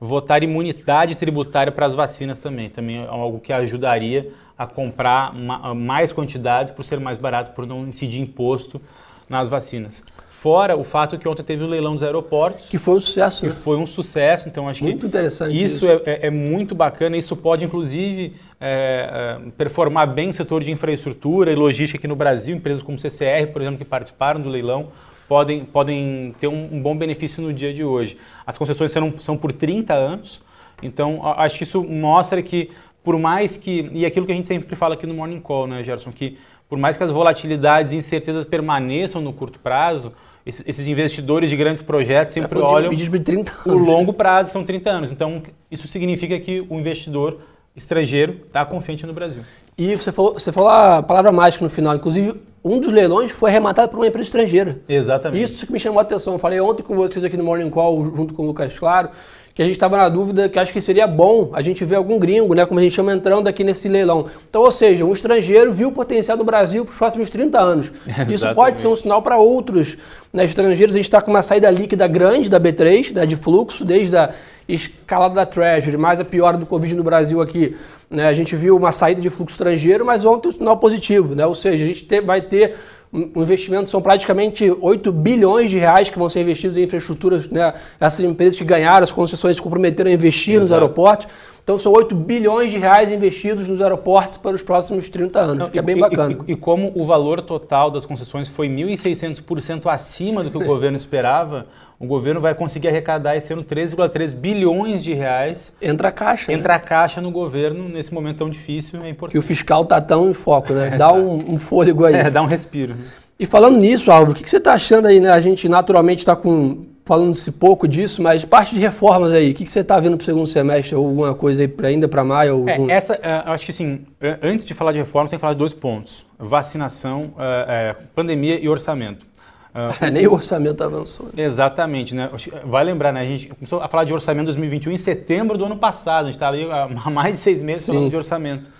votar 0.00 0.42
imunidade 0.42 1.14
tributária 1.14 1.70
para 1.70 1.86
as 1.86 1.94
vacinas 1.94 2.38
também. 2.38 2.68
Também 2.68 3.04
é 3.04 3.06
algo 3.06 3.38
que 3.38 3.52
ajudaria 3.52 4.32
a 4.58 4.66
comprar 4.66 5.32
ma 5.32 5.74
mais 5.74 6.12
quantidades 6.12 6.72
por 6.72 6.84
ser 6.84 7.00
mais 7.00 7.16
barato, 7.16 7.52
por 7.52 7.66
não 7.66 7.86
incidir 7.86 8.20
imposto 8.20 8.80
nas 9.28 9.48
vacinas. 9.48 10.04
Fora 10.40 10.74
o 10.74 10.82
fato 10.82 11.18
que 11.18 11.28
ontem 11.28 11.42
teve 11.42 11.62
o 11.62 11.66
leilão 11.66 11.92
dos 11.92 12.02
aeroportos. 12.02 12.70
Que 12.70 12.78
foi 12.78 12.94
um 12.94 13.00
sucesso. 13.00 13.42
Que 13.42 13.48
né? 13.48 13.52
foi 13.52 13.76
um 13.76 13.84
sucesso, 13.84 14.48
então 14.48 14.70
acho 14.70 14.82
muito 14.82 15.00
que 15.00 15.06
interessante 15.06 15.52
isso, 15.54 15.84
isso. 15.84 15.86
É, 15.86 16.00
é, 16.06 16.26
é, 16.28 16.30
muito 16.30 16.74
bacana. 16.74 17.14
Isso 17.14 17.36
pode, 17.36 17.62
inclusive, 17.62 18.32
é, 18.58 19.36
é, 19.38 19.50
performar 19.58 20.06
bem 20.06 20.30
o 20.30 20.32
setor 20.32 20.64
de 20.64 20.70
infraestrutura 20.70 21.52
e 21.52 21.54
logística 21.54 21.98
aqui 21.98 22.08
no 22.08 22.16
Brasil. 22.16 22.56
Empresas 22.56 22.82
como 22.82 22.98
CCR, 22.98 23.52
por 23.52 23.60
exemplo, 23.60 23.80
que 23.80 23.84
participaram 23.84 24.40
do 24.40 24.48
leilão, 24.48 24.88
podem, 25.28 25.62
podem 25.62 26.34
ter 26.40 26.48
um, 26.48 26.70
um 26.72 26.80
bom 26.80 26.96
benefício 26.96 27.42
no 27.42 27.52
dia 27.52 27.74
de 27.74 27.84
hoje. 27.84 28.16
As 28.46 28.56
concessões 28.56 28.90
serão, 28.92 29.12
são 29.20 29.36
por 29.36 29.52
30 29.52 29.92
anos, 29.92 30.40
então 30.82 31.20
acho 31.36 31.58
que 31.58 31.64
isso 31.64 31.84
mostra 31.84 32.40
que, 32.40 32.70
por 33.04 33.18
mais 33.18 33.58
que. 33.58 33.90
E 33.92 34.06
aquilo 34.06 34.24
que 34.24 34.32
a 34.32 34.34
gente 34.34 34.48
sempre 34.48 34.74
fala 34.74 34.94
aqui 34.94 35.06
no 35.06 35.12
Morning 35.12 35.40
Call, 35.40 35.66
né, 35.66 35.82
Gerson? 35.82 36.10
Que 36.10 36.38
por 36.66 36.78
mais 36.78 36.96
que 36.96 37.02
as 37.02 37.10
volatilidades 37.10 37.92
e 37.92 37.96
incertezas 37.96 38.46
permaneçam 38.46 39.20
no 39.20 39.34
curto 39.34 39.58
prazo, 39.58 40.14
esses 40.44 40.88
investidores 40.88 41.50
de 41.50 41.56
grandes 41.56 41.82
projetos 41.82 42.32
sempre 42.32 42.58
é, 42.58 42.62
olham 42.62 42.94
de 42.94 43.08
30 43.08 43.52
anos. 43.52 43.66
o 43.66 43.78
longo 43.78 44.12
prazo, 44.12 44.50
são 44.50 44.64
30 44.64 44.90
anos. 44.90 45.12
Então, 45.12 45.42
isso 45.70 45.86
significa 45.86 46.38
que 46.40 46.60
o 46.68 46.78
investidor 46.78 47.40
estrangeiro 47.76 48.40
está 48.46 48.64
confiante 48.64 49.06
no 49.06 49.12
Brasil. 49.12 49.42
E 49.76 49.96
você 49.96 50.12
falou, 50.12 50.34
você 50.34 50.52
falou 50.52 50.68
a 50.68 51.02
palavra 51.02 51.32
mágica 51.32 51.64
no 51.64 51.70
final. 51.70 51.94
Inclusive, 51.94 52.40
um 52.62 52.78
dos 52.78 52.92
leilões 52.92 53.30
foi 53.30 53.50
arrematado 53.50 53.90
por 53.90 53.98
uma 53.98 54.06
empresa 54.06 54.26
estrangeira. 54.26 54.80
Exatamente. 54.88 55.42
Isso 55.42 55.66
que 55.66 55.72
me 55.72 55.80
chamou 55.80 55.98
a 55.98 56.02
atenção. 56.02 56.34
Eu 56.34 56.38
falei 56.38 56.60
ontem 56.60 56.82
com 56.82 56.94
vocês 56.94 57.24
aqui 57.24 57.36
no 57.36 57.44
Morning 57.44 57.70
Call, 57.70 58.04
junto 58.04 58.34
com 58.34 58.42
o 58.42 58.46
Lucas 58.46 58.78
Claro, 58.78 59.10
que 59.54 59.62
a 59.62 59.64
gente 59.64 59.74
estava 59.74 59.96
na 59.96 60.08
dúvida 60.08 60.48
que 60.48 60.58
acho 60.58 60.72
que 60.72 60.80
seria 60.80 61.06
bom 61.06 61.50
a 61.52 61.60
gente 61.60 61.84
ver 61.84 61.96
algum 61.96 62.18
gringo, 62.18 62.54
né, 62.54 62.64
como 62.64 62.78
a 62.78 62.82
gente 62.82 62.94
chama, 62.94 63.12
entrando 63.12 63.48
aqui 63.48 63.64
nesse 63.64 63.88
leilão. 63.88 64.26
Então, 64.48 64.62
ou 64.62 64.70
seja, 64.70 65.04
um 65.04 65.12
estrangeiro 65.12 65.72
viu 65.72 65.88
o 65.88 65.92
potencial 65.92 66.36
do 66.36 66.44
Brasil 66.44 66.84
para 66.84 66.92
os 66.92 66.98
próximos 66.98 67.28
30 67.30 67.58
anos. 67.58 67.92
Isso 68.28 68.52
pode 68.54 68.78
ser 68.78 68.86
um 68.86 68.96
sinal 68.96 69.22
para 69.22 69.36
outros 69.36 69.96
né, 70.32 70.44
estrangeiros. 70.44 70.94
A 70.94 70.98
gente 70.98 71.06
está 71.06 71.20
com 71.20 71.30
uma 71.30 71.42
saída 71.42 71.70
líquida 71.70 72.06
grande 72.06 72.48
da 72.48 72.60
B3, 72.60 73.12
né, 73.12 73.26
de 73.26 73.36
fluxo, 73.36 73.84
desde 73.84 74.16
a 74.16 74.32
escalada 74.68 75.34
da 75.34 75.44
Treasury, 75.44 75.96
mais 75.96 76.20
a 76.20 76.24
pior 76.24 76.56
do 76.56 76.64
Covid 76.64 76.94
no 76.94 77.02
Brasil 77.02 77.40
aqui. 77.40 77.76
Né, 78.08 78.28
a 78.28 78.34
gente 78.34 78.54
viu 78.54 78.76
uma 78.76 78.92
saída 78.92 79.20
de 79.20 79.30
fluxo 79.30 79.54
estrangeiro, 79.54 80.04
mas 80.04 80.24
ontem 80.24 80.48
um 80.48 80.52
sinal 80.52 80.76
positivo. 80.76 81.34
Né, 81.34 81.44
ou 81.44 81.54
seja, 81.54 81.84
a 81.84 81.86
gente 81.86 82.04
ter, 82.04 82.20
vai 82.20 82.40
ter 82.40 82.76
o 83.12 83.42
investimento 83.42 83.88
são 83.88 84.00
praticamente 84.00 84.70
8 84.70 85.10
bilhões 85.10 85.68
de 85.68 85.78
reais 85.78 86.08
que 86.08 86.18
vão 86.18 86.28
ser 86.28 86.42
investidos 86.42 86.76
em 86.76 86.84
infraestruturas, 86.84 87.48
né? 87.48 87.74
essas 87.98 88.20
empresas 88.20 88.56
que 88.56 88.64
ganharam 88.64 89.02
as 89.02 89.10
concessões 89.10 89.56
se 89.56 89.62
comprometeram 89.62 90.10
a 90.10 90.14
investir 90.14 90.54
Exato. 90.54 90.62
nos 90.62 90.72
aeroportos. 90.72 91.28
Então 91.62 91.78
são 91.78 91.92
8 91.92 92.14
bilhões 92.14 92.70
de 92.70 92.78
reais 92.78 93.10
investidos 93.10 93.68
nos 93.68 93.80
aeroportos 93.80 94.38
para 94.38 94.54
os 94.54 94.62
próximos 94.62 95.08
30 95.08 95.38
anos, 95.38 95.58
Não, 95.58 95.70
que 95.70 95.78
é 95.78 95.82
bem 95.82 95.96
e, 95.96 96.00
bacana. 96.00 96.38
E, 96.46 96.52
e, 96.52 96.56
como 96.56 96.92
o 96.94 97.04
valor 97.04 97.42
total 97.42 97.90
das 97.90 98.06
concessões 98.06 98.48
foi 98.48 98.68
1.600% 98.68 99.86
acima 99.86 100.44
do 100.44 100.50
que 100.50 100.56
o 100.56 100.64
governo 100.66 100.96
esperava, 100.96 101.66
o 102.00 102.06
governo 102.06 102.40
vai 102.40 102.54
conseguir 102.54 102.88
arrecadar 102.88 103.36
esse 103.36 103.52
ano 103.52 103.62
13,3 103.62 104.34
bilhões 104.34 105.04
de 105.04 105.12
reais. 105.12 105.76
Entra 105.82 106.08
a 106.08 106.12
caixa. 106.12 106.50
Entra 106.50 106.72
né? 106.72 106.76
a 106.76 106.80
caixa 106.80 107.20
no 107.20 107.30
governo 107.30 107.90
nesse 107.90 108.12
momento 108.14 108.38
tão 108.38 108.48
difícil, 108.48 109.04
é 109.04 109.10
importante. 109.10 109.32
Que 109.32 109.38
o 109.38 109.42
fiscal 109.42 109.82
está 109.82 110.00
tão 110.00 110.30
em 110.30 110.32
foco, 110.32 110.72
né? 110.72 110.96
Dá 110.96 111.12
um, 111.12 111.34
um 111.54 111.58
fôlego 111.58 112.06
aí. 112.06 112.14
É, 112.14 112.30
dá 112.30 112.40
um 112.40 112.46
respiro. 112.46 112.96
E 113.38 113.44
falando 113.44 113.76
nisso, 113.76 114.10
Álvaro, 114.10 114.32
o 114.32 114.34
que, 114.34 114.42
que 114.42 114.48
você 114.48 114.56
está 114.56 114.72
achando 114.72 115.08
aí, 115.08 115.20
né? 115.20 115.30
A 115.30 115.40
gente 115.42 115.68
naturalmente 115.68 116.20
está 116.20 116.34
com 116.34 116.82
falando-se 117.04 117.50
pouco 117.50 117.88
disso, 117.88 118.22
mas 118.22 118.44
parte 118.44 118.72
de 118.72 118.80
reformas 118.80 119.32
aí, 119.32 119.50
o 119.50 119.54
que, 119.54 119.64
que 119.64 119.70
você 119.70 119.80
está 119.80 119.98
vendo 119.98 120.16
para 120.16 120.22
o 120.22 120.24
segundo 120.24 120.46
semestre? 120.46 120.94
Ou 120.94 121.06
alguma 121.06 121.34
coisa 121.34 121.64
aí 121.64 121.74
ainda 121.84 122.06
para 122.06 122.22
maio? 122.22 122.68
É, 122.68 122.72
algum... 122.72 122.88
Essa, 122.88 123.14
uh, 123.14 123.50
acho 123.50 123.64
que 123.64 123.72
assim, 123.72 124.06
antes 124.40 124.64
de 124.64 124.72
falar 124.72 124.92
de 124.92 124.98
reformas, 124.98 125.28
tem 125.28 125.36
que 125.36 125.40
falar 125.40 125.54
de 125.54 125.58
dois 125.58 125.74
pontos: 125.74 126.24
vacinação, 126.38 127.34
uh, 127.34 127.98
uh, 127.98 128.06
pandemia 128.14 128.58
e 128.58 128.68
orçamento. 128.68 129.26
Uh, 129.74 130.10
Nem 130.10 130.26
o 130.26 130.32
orçamento 130.32 130.82
avançou. 130.82 131.28
Exatamente, 131.36 132.14
né? 132.14 132.30
Vai 132.64 132.84
lembrar, 132.84 133.12
né? 133.12 133.20
A 133.20 133.24
gente 133.24 133.48
começou 133.48 133.80
a 133.80 133.88
falar 133.88 134.04
de 134.04 134.12
orçamento 134.12 134.46
2021 134.46 134.92
em 134.92 134.96
setembro 134.96 135.56
do 135.56 135.64
ano 135.64 135.76
passado. 135.76 136.24
A 136.24 136.26
gente 136.26 136.36
está 136.36 136.48
ali 136.48 136.66
há 136.70 137.10
mais 137.10 137.36
de 137.36 137.40
seis 137.40 137.62
meses 137.62 137.82
Sim. 137.82 137.92
falando 137.92 138.10
de 138.10 138.16
orçamento. 138.16 138.70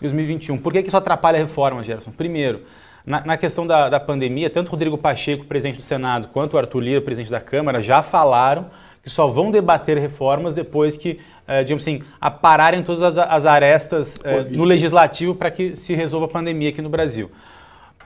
2021. 0.00 0.58
Por 0.58 0.72
que, 0.72 0.82
que 0.82 0.88
isso 0.88 0.96
atrapalha 0.96 1.36
a 1.36 1.40
reforma, 1.40 1.82
Gerson? 1.82 2.10
Primeiro, 2.10 2.62
na, 3.04 3.24
na 3.24 3.36
questão 3.36 3.66
da, 3.66 3.88
da 3.88 4.00
pandemia, 4.00 4.48
tanto 4.48 4.68
o 4.68 4.70
Rodrigo 4.70 4.96
Pacheco, 4.96 5.44
presidente 5.44 5.76
do 5.76 5.82
Senado, 5.82 6.28
quanto 6.28 6.54
o 6.54 6.58
Arthur 6.58 6.80
Lira, 6.80 7.00
presidente 7.00 7.30
da 7.30 7.40
Câmara, 7.40 7.82
já 7.82 8.02
falaram 8.02 8.70
que 9.02 9.08
só 9.08 9.26
vão 9.26 9.50
debater 9.50 9.98
reformas 9.98 10.54
depois 10.54 10.96
que, 10.96 11.18
eh, 11.48 11.64
digamos 11.64 11.82
assim, 11.82 12.02
apararem 12.20 12.82
todas 12.82 13.02
as, 13.02 13.18
as 13.18 13.46
arestas 13.46 14.20
eh, 14.24 14.44
no 14.50 14.64
legislativo 14.64 15.34
para 15.34 15.50
que 15.50 15.74
se 15.74 15.94
resolva 15.94 16.26
a 16.26 16.28
pandemia 16.28 16.68
aqui 16.68 16.82
no 16.82 16.90
Brasil. 16.90 17.30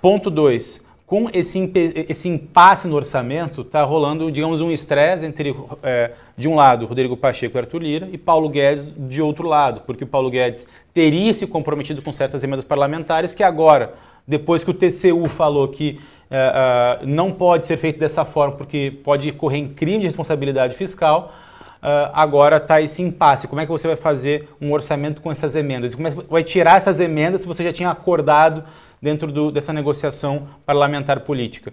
Ponto 0.00 0.30
2. 0.30 0.84
Com 1.14 1.30
esse, 1.32 1.70
esse 2.08 2.28
impasse 2.28 2.88
no 2.88 2.96
orçamento, 2.96 3.60
está 3.60 3.84
rolando, 3.84 4.32
digamos, 4.32 4.60
um 4.60 4.68
estresse 4.68 5.24
entre, 5.24 5.54
eh, 5.84 6.10
de 6.36 6.48
um 6.48 6.56
lado, 6.56 6.86
Rodrigo 6.86 7.16
Pacheco 7.16 7.56
e 7.56 7.60
Arthur 7.60 7.80
Lira, 7.80 8.08
e 8.10 8.18
Paulo 8.18 8.48
Guedes 8.48 8.84
de 8.96 9.22
outro 9.22 9.46
lado, 9.46 9.82
porque 9.86 10.02
o 10.02 10.08
Paulo 10.08 10.28
Guedes 10.28 10.66
teria 10.92 11.32
se 11.32 11.46
comprometido 11.46 12.02
com 12.02 12.12
certas 12.12 12.42
emendas 12.42 12.64
parlamentares 12.64 13.32
que 13.32 13.44
agora, 13.44 13.94
depois 14.26 14.64
que 14.64 14.72
o 14.72 14.74
TCU 14.74 15.28
falou 15.28 15.68
que 15.68 16.00
uh, 16.32 17.04
uh, 17.04 17.06
não 17.06 17.30
pode 17.30 17.64
ser 17.64 17.76
feito 17.76 18.00
dessa 18.00 18.24
forma 18.24 18.56
porque 18.56 18.98
pode 19.04 19.30
correr 19.30 19.58
em 19.58 19.68
crime 19.68 19.98
de 19.98 20.06
responsabilidade 20.06 20.74
fiscal, 20.74 21.32
uh, 21.80 22.10
agora 22.12 22.56
está 22.56 22.80
esse 22.80 23.02
impasse. 23.02 23.46
Como 23.46 23.60
é 23.60 23.66
que 23.66 23.70
você 23.70 23.86
vai 23.86 23.96
fazer 23.96 24.48
um 24.60 24.72
orçamento 24.72 25.22
com 25.22 25.30
essas 25.30 25.54
emendas? 25.54 25.94
Como 25.94 26.08
é 26.08 26.10
que 26.10 26.22
vai 26.28 26.42
tirar 26.42 26.76
essas 26.76 26.98
emendas 26.98 27.42
se 27.42 27.46
você 27.46 27.62
já 27.62 27.72
tinha 27.72 27.90
acordado 27.90 28.64
dentro 29.04 29.30
do, 29.30 29.52
dessa 29.52 29.72
negociação 29.72 30.48
parlamentar 30.66 31.20
política? 31.20 31.72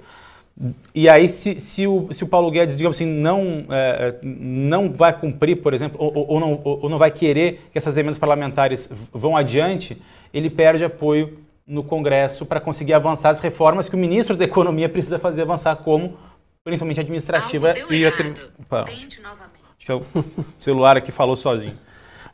E 0.93 1.09
aí, 1.09 1.29
se, 1.29 1.59
se, 1.59 1.87
o, 1.87 2.09
se 2.11 2.23
o 2.23 2.27
Paulo 2.27 2.51
Guedes, 2.51 2.75
digamos 2.75 2.97
assim, 2.97 3.05
não, 3.05 3.65
é, 3.69 4.15
não 4.21 4.91
vai 4.91 5.17
cumprir, 5.17 5.61
por 5.61 5.73
exemplo, 5.73 5.97
ou, 5.99 6.27
ou, 6.27 6.39
não, 6.39 6.61
ou 6.63 6.89
não 6.89 6.97
vai 6.97 7.09
querer 7.09 7.69
que 7.71 7.77
essas 7.77 7.97
emendas 7.97 8.17
parlamentares 8.17 8.89
vão 9.11 9.35
adiante, 9.35 9.99
ele 10.33 10.49
perde 10.49 10.83
apoio 10.83 11.39
no 11.65 11.83
Congresso 11.83 12.45
para 12.45 12.59
conseguir 12.59 12.93
avançar 12.93 13.29
as 13.29 13.39
reformas 13.39 13.87
que 13.87 13.95
o 13.95 13.97
ministro 13.97 14.35
da 14.35 14.43
Economia 14.43 14.89
precisa 14.89 15.17
fazer 15.17 15.43
avançar, 15.43 15.77
como 15.77 16.17
principalmente 16.63 16.99
administrativa 16.99 17.73
e 17.89 18.05
a 18.05 18.09
Opa, 18.59 18.83
acho 18.83 19.07
que 19.79 19.91
é 19.91 19.95
o 19.95 20.03
celular 20.59 20.97
aqui 20.97 21.11
falou 21.11 21.35
sozinho. 21.35 21.75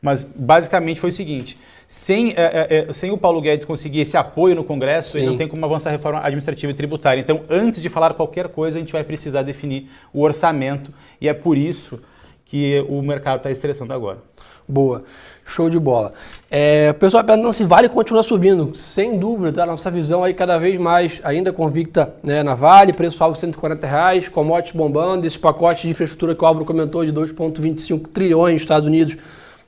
Mas 0.02 0.24
basicamente 0.24 1.00
foi 1.00 1.10
o 1.10 1.14
seguinte: 1.14 1.58
sem, 1.88 2.32
é, 2.32 2.34
é, 2.36 2.86
é, 2.90 2.94
sem 2.94 3.12
o 3.12 3.18
Paulo 3.18 3.42
Guedes 3.42 3.66
conseguir 3.66 4.02
esse 4.02 4.18
apoio 4.18 4.56
no 4.56 4.64
Congresso, 4.64 5.12
Sim. 5.12 5.20
ele 5.20 5.28
não 5.28 5.38
tem 5.38 5.48
como 5.48 5.66
avançar 5.66 5.90
a 5.90 5.94
reforma 5.94 6.20
administrativa 6.20 6.72
e 6.72 6.76
tributária. 6.76 7.22
Então, 7.22 7.42
antes 7.50 7.82
de 7.82 7.90
falar 7.90 8.14
qualquer 8.14 8.50
coisa, 8.50 8.78
a 8.78 8.82
gente 8.82 8.92
vai 8.92 9.04
precisar 9.04 9.42
definir 9.44 9.90
o 10.14 10.22
orçamento 10.22 10.94
e 11.22 11.28
é 11.28 11.34
por 11.34 11.58
isso 11.58 12.00
que 12.46 12.86
o 12.88 13.02
mercado 13.02 13.38
está 13.38 13.52
estressando 13.52 13.94
agora. 13.94 14.20
Boa. 14.68 15.04
Show 15.46 15.70
de 15.70 15.80
bola. 15.80 16.12
É, 16.52 16.90
o 16.92 17.00
pessoal 17.00 17.24
perguntando 17.24 17.54
se 17.54 17.64
Vale 17.64 17.88
continua 17.88 18.22
subindo. 18.22 18.78
Sem 18.78 19.18
dúvida, 19.18 19.54
tá? 19.54 19.66
Nossa 19.66 19.90
visão 19.90 20.26
aí 20.26 20.34
cada 20.34 20.58
vez 20.58 20.78
mais 20.78 21.22
ainda 21.24 21.54
convicta 21.54 22.14
né, 22.22 22.44
na 22.44 22.54
Vale, 22.54 22.92
preço 22.92 23.24
alvo 23.24 23.38
140 23.38 23.88
reais, 23.88 24.28
commodities 24.28 24.76
bombando, 24.76 25.26
esse 25.26 25.40
pacote 25.40 25.84
de 25.84 25.90
infraestrutura 25.90 26.36
que 26.36 26.44
o 26.44 26.46
Álvaro 26.46 26.66
comentou 26.66 27.06
de 27.06 27.14
2,25 27.14 28.08
trilhões 28.14 28.54
nos 28.56 28.62
Estados 28.64 28.86
Unidos 28.86 29.16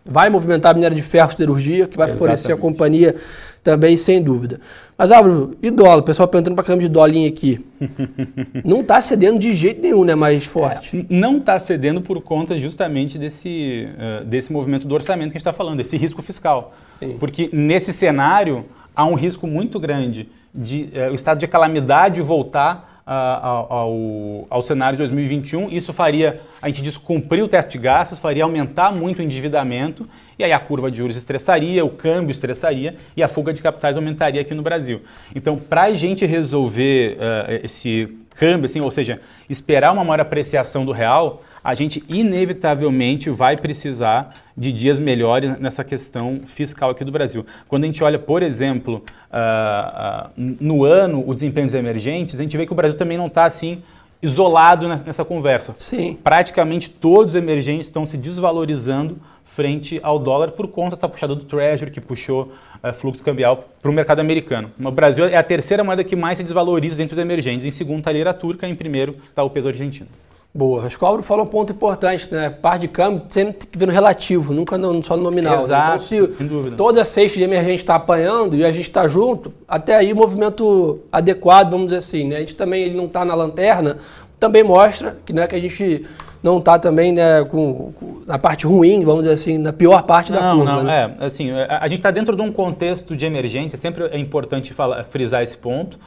vai 0.06 0.30
movimentar 0.30 0.72
a 0.72 0.74
minério 0.74 0.96
de 0.96 1.02
ferro 1.02 1.32
siderurgia, 1.32 1.88
que 1.88 1.98
vai 1.98 2.08
Exatamente. 2.08 2.20
favorecer 2.20 2.56
a 2.56 2.58
companhia 2.58 3.16
também, 3.64 3.98
sem 3.98 4.22
dúvida. 4.22 4.60
Mas, 4.98 5.12
Álvaro, 5.12 5.56
e 5.62 5.70
dólar? 5.70 6.00
O 6.00 6.04
pessoal 6.04 6.28
perguntando 6.28 6.56
para 6.56 6.64
caramba 6.64 6.84
de 6.84 6.90
dólar 6.90 7.12
aqui. 7.28 7.66
não 8.64 8.82
está 8.82 9.00
cedendo 9.02 9.40
de 9.40 9.56
jeito 9.56 9.82
nenhum, 9.82 10.04
né? 10.04 10.16
Mais 10.16 10.46
forte. 10.46 11.06
É, 11.10 11.14
não 11.14 11.38
está 11.38 11.58
cedendo 11.60 12.02
por 12.02 12.22
conta 12.22 12.58
justamente 12.58 13.18
desse, 13.18 13.88
uh, 13.94 14.26
desse 14.26 14.52
movimento 14.52 14.88
do 14.88 14.94
orçamento 14.94 15.32
que 15.32 15.38
a 15.38 15.40
gente 15.40 15.42
está 15.42 15.54
falando, 15.54 15.78
desse 15.78 15.96
risco 15.98 16.22
fiscal. 16.22 16.74
Sim. 17.00 17.16
Porque 17.20 17.50
nesse 17.54 17.94
cenário 17.94 18.66
há 18.96 19.06
um 19.06 19.14
risco 19.14 19.48
muito 19.48 19.80
grande 19.80 20.28
de 20.54 20.90
uh, 20.94 21.12
o 21.12 21.16
estado 21.16 21.40
de 21.40 21.48
calamidade 21.48 22.22
voltar 22.22 22.89
ao, 23.06 24.48
ao 24.50 24.62
cenário 24.62 24.96
de 24.96 25.04
2021. 25.04 25.70
Isso 25.70 25.92
faria, 25.92 26.42
a 26.62 26.68
gente 26.68 26.82
diz, 26.82 26.98
cumprir 26.98 27.44
o 27.44 27.48
teto 27.48 27.72
de 27.72 27.78
gastos, 27.78 28.20
faria 28.20 28.44
aumentar 28.44 28.92
muito 28.92 29.20
o 29.20 29.22
endividamento, 29.22 30.08
e 30.40 30.44
aí 30.46 30.54
a 30.54 30.60
curva 30.60 30.90
de 30.90 30.98
juros 30.98 31.18
estressaria, 31.18 31.84
o 31.84 31.90
câmbio 31.90 32.32
estressaria 32.32 32.96
e 33.16 33.22
a 33.22 33.28
fuga 33.28 33.52
de 33.52 33.62
capitais 33.62 33.98
aumentaria 33.98 34.40
aqui 34.40 34.54
no 34.54 34.64
Brasil. 34.64 35.02
Então, 35.36 35.58
para 35.58 35.84
a 35.84 35.92
gente 35.92 36.26
resolver 36.26 37.18
uh, 37.18 37.66
esse 37.66 38.18
câmbio, 38.36 38.66
assim, 38.66 38.80
ou 38.80 38.90
seja, 38.90 39.20
esperar 39.50 39.92
uma 39.92 40.04
maior 40.06 40.22
apreciação 40.22 40.86
do 40.86 40.94
real, 40.94 41.44
a 41.62 41.76
gente 41.76 42.02
inevitavelmente 42.08 43.30
vai 43.30 43.58
precisar 43.58 44.34
de 44.56 44.72
dias 44.72 44.98
melhores 44.98 45.60
nessa 45.60 45.84
questão 45.84 46.40
fiscal 46.46 46.92
aqui 46.92 47.04
do 47.04 47.12
Brasil. 47.12 47.46
Quando 47.68 47.84
a 47.84 47.88
gente 47.88 48.02
olha, 48.02 48.18
por 48.18 48.42
exemplo, 48.42 49.04
uh, 49.30 50.30
uh, 50.38 50.56
no 50.62 50.86
ano 50.86 51.22
o 51.28 51.34
desempenho 51.34 51.66
dos 51.66 51.76
emergentes, 51.76 52.40
a 52.40 52.44
gente 52.44 52.56
vê 52.56 52.66
que 52.66 52.72
o 52.72 52.76
Brasil 52.76 52.98
também 52.98 53.18
não 53.18 53.28
está 53.28 53.44
assim 53.44 53.84
isolado 54.22 54.88
nessa, 54.88 55.24
conversa. 55.24 55.76
Sim. 55.78 56.18
Praticamente 56.24 56.90
todos 56.90 57.34
os 57.34 57.36
emergentes 57.36 57.88
estão 57.88 58.06
se 58.06 58.18
desvalorizando 58.18 59.18
frente 59.46 60.00
ao 60.04 60.20
dólar 60.20 60.52
por 60.52 60.68
conta 60.68 60.96
dessa 60.96 61.10
puxada 61.10 61.36
do 61.36 61.44
Treasury 61.44 61.92
que 61.92 62.00
puxou 62.00 62.52
uh, 62.84 62.94
fluxo 62.94 63.24
cambial 63.24 63.66
para 63.82 63.90
o 63.90 63.94
mercado 63.94 64.20
americano. 64.20 64.72
O 64.80 64.92
Brasil 64.92 65.26
é 65.26 65.36
a 65.36 65.44
terceira 65.44 65.84
moeda 65.84 66.04
que 66.04 66.16
mais 66.16 66.38
se 66.38 66.44
desvaloriza 66.44 66.98
dentro 66.98 67.16
dos 67.16 67.22
emergentes. 67.22 67.66
Em 67.66 67.72
segundo 67.72 68.00
está 68.00 68.12
a 68.12 68.14
lira 68.14 68.34
turca, 68.34 68.68
em 68.68 68.76
primeiro 68.76 69.12
está 69.12 69.44
o 69.44 69.50
peso 69.50 69.68
argentino. 69.68 70.08
Boa. 70.54 70.86
Acho 70.86 70.98
que 70.98 71.04
o 71.04 71.08
Auro 71.08 71.22
falou 71.22 71.46
um 71.46 71.48
ponto 71.48 71.72
importante, 71.72 72.28
né? 72.34 72.50
Par 72.50 72.80
de 72.80 72.88
câmbio 72.88 73.24
sempre 73.30 73.54
tem 73.54 73.70
que 73.72 73.78
ver 73.78 73.86
no 73.86 73.92
relativo, 73.92 74.52
nunca 74.52 74.78
no, 74.80 75.02
só 75.04 75.16
no 75.16 75.24
nominal. 75.24 75.58
Né? 75.58 75.64
Exato, 75.64 75.90
né? 75.90 76.18
então, 76.18 76.32
se 76.32 76.38
sem 76.38 76.48
dúvida. 76.48 76.76
toda 76.76 77.02
a 77.02 77.06
sexta 77.06 77.38
de 77.38 77.44
emergente 77.44 77.78
está 77.78 77.96
apanhando 77.96 78.56
e 78.56 78.66
a 78.66 78.72
gente 78.72 78.88
está 78.88 79.08
junto, 79.08 79.54
até 79.68 79.96
aí 79.96 80.12
o 80.12 80.16
movimento 80.16 81.00
adequado, 81.12 81.70
vamos 81.70 81.88
dizer 81.88 82.00
assim, 82.00 82.28
né? 82.28 82.38
A 82.38 82.40
gente 82.40 82.56
também 82.56 82.84
ele 82.84 82.98
não 82.98 83.06
está 83.06 83.24
na 83.24 83.36
lanterna, 83.36 83.98
também 84.40 84.64
mostra 84.64 85.18
que, 85.24 85.32
né, 85.32 85.46
que 85.46 85.56
a 85.56 85.60
gente 85.60 86.08
não 86.42 86.58
está 86.58 86.80
também 86.80 87.12
né, 87.12 87.44
com, 87.44 87.92
com, 87.94 88.22
na 88.26 88.40
parte 88.40 88.66
ruim, 88.66 89.04
vamos 89.04 89.24
dizer 89.24 89.36
assim, 89.36 89.58
na 89.58 89.74
pior 89.74 90.02
parte 90.04 90.32
não, 90.32 90.40
da 90.40 90.52
curva. 90.52 90.76
Não, 90.78 90.84
né? 90.84 91.16
é, 91.20 91.26
assim, 91.26 91.52
a, 91.52 91.80
a 91.84 91.88
gente 91.88 92.00
está 92.00 92.10
dentro 92.10 92.36
de 92.36 92.42
um 92.42 92.52
contexto 92.52 93.16
de 93.16 93.26
emergência, 93.26 93.78
sempre 93.78 94.06
é 94.06 94.18
importante 94.18 94.74
falar, 94.74 95.04
frisar 95.04 95.44
esse 95.44 95.58
ponto 95.58 96.00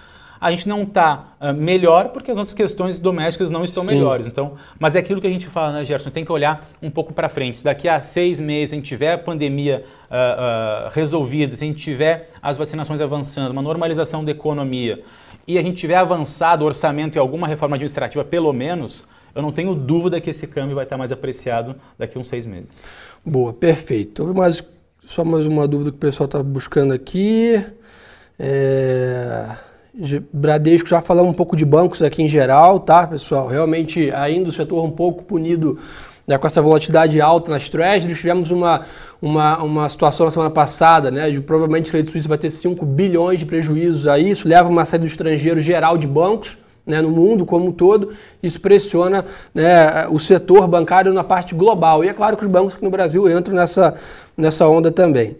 a 0.42 0.50
gente 0.50 0.68
não 0.68 0.82
está 0.82 1.37
uh, 1.40 1.54
melhor 1.54 2.08
porque 2.08 2.32
as 2.32 2.37
nossas 2.37 2.52
questões 2.52 2.99
domésticas 2.99 3.49
não 3.49 3.62
estão 3.62 3.84
Sim. 3.84 3.90
melhores. 3.90 4.26
Então, 4.26 4.54
mas 4.76 4.96
é 4.96 4.99
aquilo 4.99 5.20
que 5.20 5.26
a 5.28 5.30
gente 5.30 5.46
fala, 5.46 5.72
né, 5.72 5.84
Gerson? 5.84 6.11
Tem 6.11 6.25
que 6.25 6.32
olhar 6.32 6.68
um 6.82 6.90
pouco 6.90 7.12
para 7.12 7.28
frente. 7.28 7.58
Se 7.58 7.64
daqui 7.64 7.88
a 7.88 8.00
seis 8.00 8.40
meses 8.40 8.72
a 8.72 8.75
gente 8.76 8.87
tiver 8.87 9.12
a 9.12 9.18
pandemia 9.18 9.84
uh, 10.11 10.88
uh, 10.88 10.90
resolvida, 10.92 11.54
se 11.54 11.62
a 11.62 11.66
gente 11.68 11.78
tiver 11.80 12.30
as 12.42 12.58
vacinações 12.58 13.00
avançando, 13.00 13.52
uma 13.52 13.62
normalização 13.62 14.25
da 14.25 14.32
economia 14.32 15.04
e 15.46 15.56
a 15.56 15.62
gente 15.62 15.76
tiver 15.76 15.94
avançado 15.94 16.64
o 16.64 16.66
orçamento 16.66 17.14
e 17.14 17.20
alguma 17.20 17.46
reforma 17.46 17.76
administrativa, 17.76 18.25
pelo 18.25 18.52
menos, 18.52 19.04
eu 19.37 19.42
não 19.42 19.52
tenho 19.52 19.76
dúvida 19.76 20.20
que 20.20 20.30
esse 20.30 20.49
câmbio 20.49 20.75
vai 20.75 20.82
estar 20.82 20.99
mais 20.99 21.12
apreciado 21.12 21.76
daqui 21.96 22.18
a 22.18 22.20
uns 22.20 22.26
seis 22.26 22.46
meses. 22.46 22.70
Boa, 23.25 23.52
perfeito. 23.52 24.26
Só 25.04 25.25
mais 25.25 25.46
uma 25.46 25.68
dúvida 25.68 25.92
que 25.92 25.96
o 25.99 26.00
pessoal 26.00 26.25
está 26.25 26.42
buscando 26.42 26.92
aqui. 26.92 27.64
É... 28.40 29.71
Bradesco 30.32 30.88
já 30.88 31.02
falamos 31.02 31.30
um 31.30 31.34
pouco 31.34 31.54
de 31.54 31.66
bancos 31.66 32.00
aqui 32.00 32.22
em 32.22 32.28
geral, 32.28 32.80
tá, 32.80 33.06
pessoal? 33.06 33.46
Realmente 33.46 34.11
ainda 34.11 34.49
o 34.49 34.52
setor 34.52 34.82
um 34.82 34.90
pouco 34.90 35.22
punido 35.22 35.78
né, 36.26 36.38
com 36.38 36.46
essa 36.46 36.62
volatilidade 36.62 37.20
alta 37.20 37.50
nas 37.50 37.68
treasuries. 37.68 38.16
Tivemos 38.16 38.50
uma, 38.50 38.87
uma, 39.20 39.62
uma 39.62 39.88
situação 39.90 40.25
na 40.25 40.30
semana 40.30 40.50
passada, 40.50 41.11
né, 41.11 41.30
de 41.30 41.40
provavelmente 41.40 41.88
o 41.88 41.90
Credit 41.90 42.11
Suisse 42.11 42.26
vai 42.26 42.38
ter 42.38 42.49
5 42.49 42.87
bilhões 42.87 43.38
de 43.38 43.44
prejuízos 43.44 44.06
aí. 44.06 44.30
Isso 44.30 44.49
leva 44.49 44.66
uma 44.66 44.87
saída 44.87 45.04
do 45.04 45.11
estrangeiro 45.11 45.61
geral 45.61 45.99
de 45.99 46.06
bancos. 46.06 46.58
Né, 46.84 47.00
no 47.00 47.11
mundo 47.11 47.46
como 47.46 47.66
um 47.66 47.70
todo, 47.70 48.12
isso 48.42 48.61
pressiona 48.61 49.25
né, 49.54 50.08
o 50.08 50.18
setor 50.18 50.66
bancário 50.66 51.12
na 51.12 51.22
parte 51.22 51.54
global. 51.54 52.04
E 52.04 52.08
é 52.08 52.12
claro 52.12 52.37
que 52.37 52.44
os 52.44 52.50
bancos 52.50 52.75
aqui 52.75 52.82
no 52.82 52.90
Brasil 52.90 53.30
entram 53.30 53.54
nessa, 53.54 53.94
nessa 54.37 54.66
onda 54.66 54.90
também. 54.90 55.37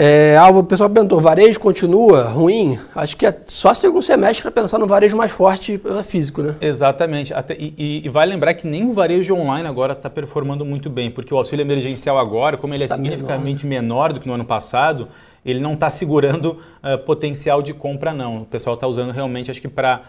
É, 0.00 0.40
o 0.52 0.62
pessoal 0.62 0.88
perguntou, 0.88 1.20
varejo 1.20 1.58
continua 1.58 2.22
ruim? 2.22 2.78
Acho 2.94 3.16
que 3.16 3.26
é 3.26 3.36
só 3.46 3.74
segundo 3.74 4.00
semestre 4.00 4.42
para 4.42 4.52
pensar 4.52 4.78
no 4.78 4.86
varejo 4.86 5.16
mais 5.16 5.32
forte 5.32 5.80
físico, 6.04 6.40
né? 6.40 6.54
Exatamente. 6.60 7.34
Até, 7.34 7.56
e, 7.58 8.02
e, 8.04 8.08
vale 8.08 8.32
lembrar 8.32 8.54
que 8.54 8.64
nem 8.64 8.88
o 8.88 8.92
varejo 8.92 9.34
online 9.34 9.66
agora 9.66 9.94
está 9.94 10.08
performando 10.08 10.64
muito 10.64 10.88
bem, 10.88 11.10
porque 11.10 11.34
o 11.34 11.36
auxílio 11.36 11.64
emergencial 11.64 12.16
agora, 12.16 12.56
como 12.56 12.72
ele 12.74 12.84
é 12.84 12.86
tá 12.86 12.94
significativamente 12.94 13.66
menor. 13.66 13.82
menor. 13.82 14.12
do 14.12 14.20
que 14.20 14.28
no 14.28 14.34
ano 14.34 14.44
passado, 14.44 15.08
ele 15.44 15.58
não 15.58 15.72
está 15.72 15.90
segurando 15.90 16.60
uh, 16.80 16.96
potencial 17.04 17.60
de 17.60 17.74
compra, 17.74 18.14
não. 18.14 18.42
O 18.42 18.46
pessoal 18.46 18.74
está 18.74 18.86
usando 18.86 19.10
realmente, 19.10 19.50
acho 19.50 19.60
que 19.60 19.66
para 19.66 20.04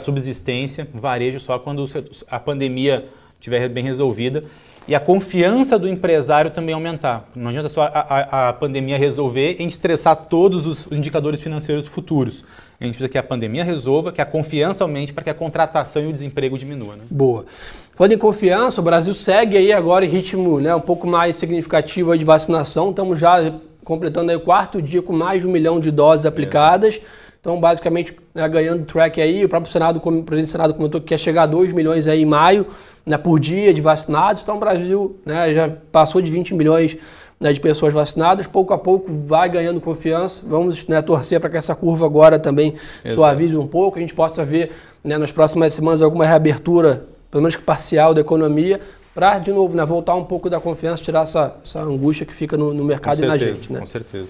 subsistência, 0.00 0.86
varejo 0.92 1.40
só 1.40 1.58
quando 1.58 1.86
a 2.30 2.38
pandemia 2.38 3.06
estiver 3.40 3.70
bem 3.70 3.84
resolvida 3.84 4.44
e 4.86 4.94
a 4.94 5.00
confiança 5.00 5.78
do 5.78 5.88
empresário 5.88 6.50
também 6.50 6.74
aumentar. 6.74 7.28
Não 7.34 7.48
adianta 7.48 7.68
só 7.68 7.82
a, 7.82 7.88
a, 7.88 8.48
a, 8.48 8.52
pandemia 8.52 8.98
resolver 8.98 9.56
e 9.58 9.64
estressar 9.64 10.14
todos 10.16 10.66
os 10.66 10.86
indicadores 10.92 11.40
financeiros 11.40 11.86
futuros. 11.86 12.44
A 12.78 12.84
gente 12.84 12.94
precisa 12.94 13.08
que 13.08 13.16
a 13.16 13.22
pandemia 13.22 13.64
resolva, 13.64 14.12
que 14.12 14.20
a 14.20 14.26
confiança 14.26 14.84
aumente 14.84 15.12
para 15.12 15.24
que 15.24 15.30
a 15.30 15.34
contratação 15.34 16.02
e 16.02 16.06
o 16.08 16.12
desemprego 16.12 16.58
diminua. 16.58 16.96
Né? 16.96 17.04
Boa. 17.10 17.46
Falando 17.94 18.12
em 18.12 18.18
confiança, 18.18 18.80
o 18.80 18.84
Brasil 18.84 19.14
segue 19.14 19.56
aí 19.56 19.72
agora 19.72 20.04
em 20.04 20.08
ritmo 20.08 20.60
né, 20.60 20.74
um 20.74 20.80
pouco 20.80 21.06
mais 21.06 21.36
significativo 21.36 22.16
de 22.18 22.24
vacinação. 22.24 22.90
Estamos 22.90 23.18
já 23.18 23.54
completando 23.84 24.30
aí 24.30 24.36
o 24.36 24.40
quarto 24.40 24.82
dia 24.82 25.00
com 25.00 25.12
mais 25.12 25.42
de 25.42 25.48
um 25.48 25.50
milhão 25.50 25.80
de 25.80 25.90
doses 25.90 26.26
aplicadas. 26.26 27.00
Então, 27.44 27.60
basicamente, 27.60 28.16
né, 28.34 28.48
ganhando 28.48 28.86
track 28.86 29.20
aí, 29.20 29.44
o 29.44 29.48
próprio 29.50 29.70
Senado, 29.70 29.98
o 29.98 30.22
presidente 30.22 30.48
do 30.48 30.50
Senado 30.50 30.72
comentou 30.72 30.98
que 30.98 31.08
quer 31.08 31.18
chegar 31.18 31.42
a 31.42 31.46
2 31.46 31.74
milhões 31.74 32.08
aí 32.08 32.22
em 32.22 32.24
maio, 32.24 32.66
né, 33.04 33.18
por 33.18 33.38
dia 33.38 33.74
de 33.74 33.82
vacinados. 33.82 34.40
Então, 34.40 34.56
o 34.56 34.58
Brasil 34.58 35.18
né, 35.26 35.52
já 35.52 35.70
passou 35.92 36.22
de 36.22 36.30
20 36.30 36.54
milhões 36.54 36.96
né, 37.38 37.52
de 37.52 37.60
pessoas 37.60 37.92
vacinadas, 37.92 38.46
pouco 38.46 38.72
a 38.72 38.78
pouco 38.78 39.12
vai 39.26 39.46
ganhando 39.50 39.78
confiança. 39.78 40.40
Vamos 40.42 40.88
né, 40.88 41.02
torcer 41.02 41.38
para 41.38 41.50
que 41.50 41.58
essa 41.58 41.74
curva 41.74 42.06
agora 42.06 42.38
também 42.38 42.76
suavize 43.14 43.54
um 43.58 43.66
pouco, 43.66 43.98
a 43.98 44.00
gente 44.00 44.14
possa 44.14 44.42
ver 44.42 44.72
né, 45.04 45.18
nas 45.18 45.30
próximas 45.30 45.74
semanas 45.74 46.00
alguma 46.00 46.24
reabertura, 46.24 47.04
pelo 47.30 47.42
menos 47.42 47.56
parcial, 47.56 48.14
da 48.14 48.22
economia, 48.22 48.80
para, 49.14 49.38
de 49.38 49.52
novo, 49.52 49.76
né, 49.76 49.84
voltar 49.84 50.14
um 50.14 50.24
pouco 50.24 50.48
da 50.48 50.58
confiança, 50.58 51.02
tirar 51.02 51.24
essa, 51.24 51.54
essa 51.62 51.82
angústia 51.82 52.24
que 52.24 52.32
fica 52.32 52.56
no, 52.56 52.72
no 52.72 52.84
mercado 52.84 53.18
certeza, 53.18 53.44
e 53.44 53.46
na 53.48 53.54
gente. 53.54 53.70
Né? 53.70 53.80
Com 53.80 53.86
certeza. 53.86 54.28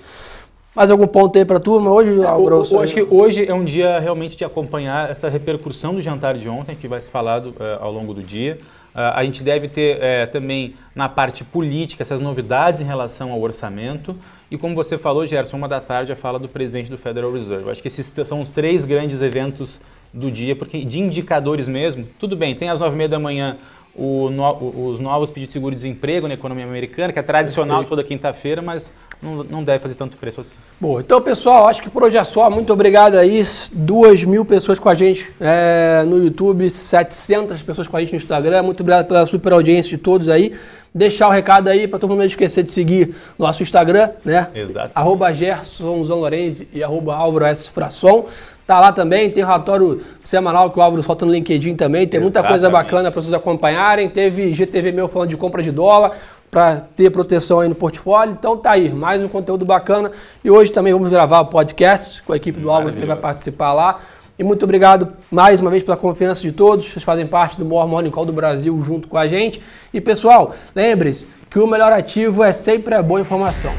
Mais 0.75 0.91
algum 0.91 1.07
ponto 1.07 1.39
aí 1.39 1.45
para 1.45 1.59
a 1.59 1.61
turma 1.61 1.89
hoje, 1.89 2.11
Álvaro? 2.25 2.65
Eu, 2.65 2.67
eu 2.73 2.81
acho 2.81 2.95
que 2.95 3.03
hoje 3.03 3.47
é 3.47 3.55
um 3.55 3.65
dia 3.65 4.01
realmente 4.01 4.37
de 4.37 4.45
acompanhar 4.45 5.09
essa 5.09 5.29
repercussão 5.29 5.95
do 5.95 6.03
jantar 6.03 6.37
de 6.37 6.49
ontem, 6.49 6.75
que 6.75 6.89
vai 6.89 7.01
ser 7.01 7.13
falado 7.13 7.51
uh, 7.51 7.81
ao 7.81 7.93
longo 7.93 8.13
do 8.13 8.21
dia. 8.21 8.59
Uh, 8.93 8.99
a 9.15 9.25
gente 9.25 9.45
deve 9.45 9.69
ter 9.69 9.99
uh, 9.99 10.33
também 10.33 10.75
na 10.93 11.09
parte 11.09 11.45
política 11.45 12.03
essas 12.03 12.21
novidades 12.21 12.81
em 12.81 12.85
relação 12.85 13.31
ao 13.31 13.41
orçamento. 13.41 14.17
E 14.51 14.59
como 14.59 14.75
você 14.75 14.99
falou, 14.99 15.25
Gerson, 15.25 15.57
uma 15.57 15.69
da 15.69 15.81
tarde 15.81 16.11
a 16.11 16.17
fala 16.17 16.41
do 16.41 16.49
presidente 16.49 16.91
do 16.91 16.99
Federal 16.99 17.33
Reserve. 17.33 17.67
Eu 17.67 17.71
acho 17.71 17.81
que 17.81 17.87
esses 17.87 18.13
são 18.27 18.41
os 18.41 18.51
três 18.51 18.85
grandes 18.85 19.23
eventos 19.23 19.79
do 20.13 20.29
dia, 20.29 20.57
porque 20.57 20.85
de 20.85 20.99
indicadores 20.99 21.69
mesmo, 21.69 22.05
tudo 22.19 22.35
bem, 22.37 22.53
tem 22.53 22.69
às 22.69 22.81
nove 22.81 22.95
e 22.95 22.99
meia 22.99 23.09
da 23.09 23.19
manhã 23.19 23.57
no, 23.97 24.91
os 24.91 24.99
novos 24.99 25.31
pedidos 25.31 25.49
de 25.49 25.53
seguro-desemprego 25.53 26.27
na 26.27 26.35
economia 26.35 26.65
americana, 26.65 27.13
que 27.13 27.19
é 27.19 27.23
tradicional 27.23 27.85
toda 27.85 28.03
quinta-feira, 28.03 28.61
mas 28.61 28.93
não, 29.25 29.43
não 29.45 29.65
deve 29.65 29.79
fazer 29.79 29.95
tanto 29.95 30.17
preço 30.17 30.43
assim. 30.43 30.55
Bom, 30.79 31.01
então 31.01 31.21
pessoal, 31.21 31.67
acho 31.67 31.83
que 31.83 31.89
por 31.89 32.03
hoje 32.03 32.19
é 32.19 32.25
só. 32.25 32.51
Muito 32.51 32.73
obrigado 32.73 33.17
aí. 33.17 33.45
Duas 33.73 34.23
mil 34.23 34.45
pessoas 34.45 34.79
com 34.79 34.89
a 34.89 34.95
gente 34.95 35.33
é, 35.41 36.05
no 36.07 36.23
YouTube, 36.23 36.69
700 36.69 37.63
pessoas 37.63 37.89
com 37.89 37.97
a 37.97 38.01
gente 38.01 38.13
no 38.13 38.19
Instagram. 38.19 38.63
Muito 38.63 38.81
obrigado 38.83 39.07
pela 39.07 39.27
super 39.27 39.55
audiência 39.55 39.91
de 39.91 39.99
todos 39.99 40.29
aí. 40.29 40.55
Deixar 40.95 41.27
o 41.27 41.31
recado 41.31 41.69
aí 41.69 41.89
para 41.89 41.99
todo 41.99 42.11
mundo 42.11 42.21
não 42.21 42.27
esquecer 42.27 42.63
de 42.63 42.71
seguir 42.71 43.17
nosso 43.39 43.63
Instagram, 43.63 44.11
né? 44.25 44.49
Exato. 44.55 44.91
Arroba 44.95 45.33
Gerson 45.33 46.05
e 46.73 46.85
arroba 46.85 47.17
Álvaro 47.17 47.47
S. 47.47 47.71
Frasson. 47.71 48.27
Tá 48.67 48.81
lá 48.81 48.93
também, 48.93 49.31
tem 49.31 49.45
relatório 49.45 50.01
semanal 50.23 50.71
que 50.71 50.79
o 50.79 50.83
Álvaro 50.83 51.03
solta 51.03 51.27
no 51.27 51.33
LinkedIn 51.33 51.75
também, 51.75 52.07
tem 52.07 52.19
muita 52.19 52.39
Exatamente. 52.39 52.61
coisa 52.61 52.71
bacana 52.71 53.11
para 53.11 53.21
vocês 53.21 53.35
acompanharem. 53.35 54.09
Teve 54.09 54.55
GTV 54.55 54.91
meu 54.91 55.07
falando 55.07 55.29
de 55.29 55.37
compra 55.37 55.63
de 55.63 55.71
dólar 55.71 56.13
para 56.55 56.77
ter 56.81 57.11
proteção 57.11 57.59
aí 57.59 57.69
no 57.69 57.75
portfólio. 57.75 58.33
Então 58.33 58.57
tá 58.57 58.71
aí, 58.71 58.89
mais 58.89 59.21
um 59.21 59.27
conteúdo 59.27 59.65
bacana. 59.65 60.13
E 60.45 60.49
hoje 60.49 60.71
também 60.71 60.93
vamos 60.93 61.09
gravar 61.09 61.41
o 61.41 61.47
podcast 61.47 62.23
com 62.23 62.33
a 62.33 62.37
equipe 62.37 62.61
do 62.61 62.71
Álvaro 62.71 62.95
que 62.95 63.05
vai 63.05 63.17
participar 63.17 63.73
lá. 63.73 63.99
E 64.39 64.45
muito 64.45 64.63
obrigado 64.63 65.15
mais 65.33 65.59
uma 65.59 65.69
vez 65.69 65.83
pela 65.83 65.97
confiança 65.97 66.43
de 66.43 66.53
todos. 66.53 66.89
Vocês 66.89 67.05
fazem 67.05 67.27
parte 67.27 67.59
do 67.59 67.65
maior 67.65 67.89
Morning 67.89 68.11
Call 68.11 68.25
do 68.25 68.33
Brasil 68.33 68.81
junto 68.87 69.09
com 69.09 69.19
a 69.19 69.27
gente. 69.27 69.61
E 69.93 70.01
pessoal, 70.01 70.55
lembre-se 70.73 71.27
que 71.51 71.59
o 71.59 71.67
melhor 71.67 71.93
ativo 71.93 72.45
é 72.45 72.53
sempre 72.53 72.95
a 72.95 73.03
boa 73.03 73.21
informação. 73.21 73.73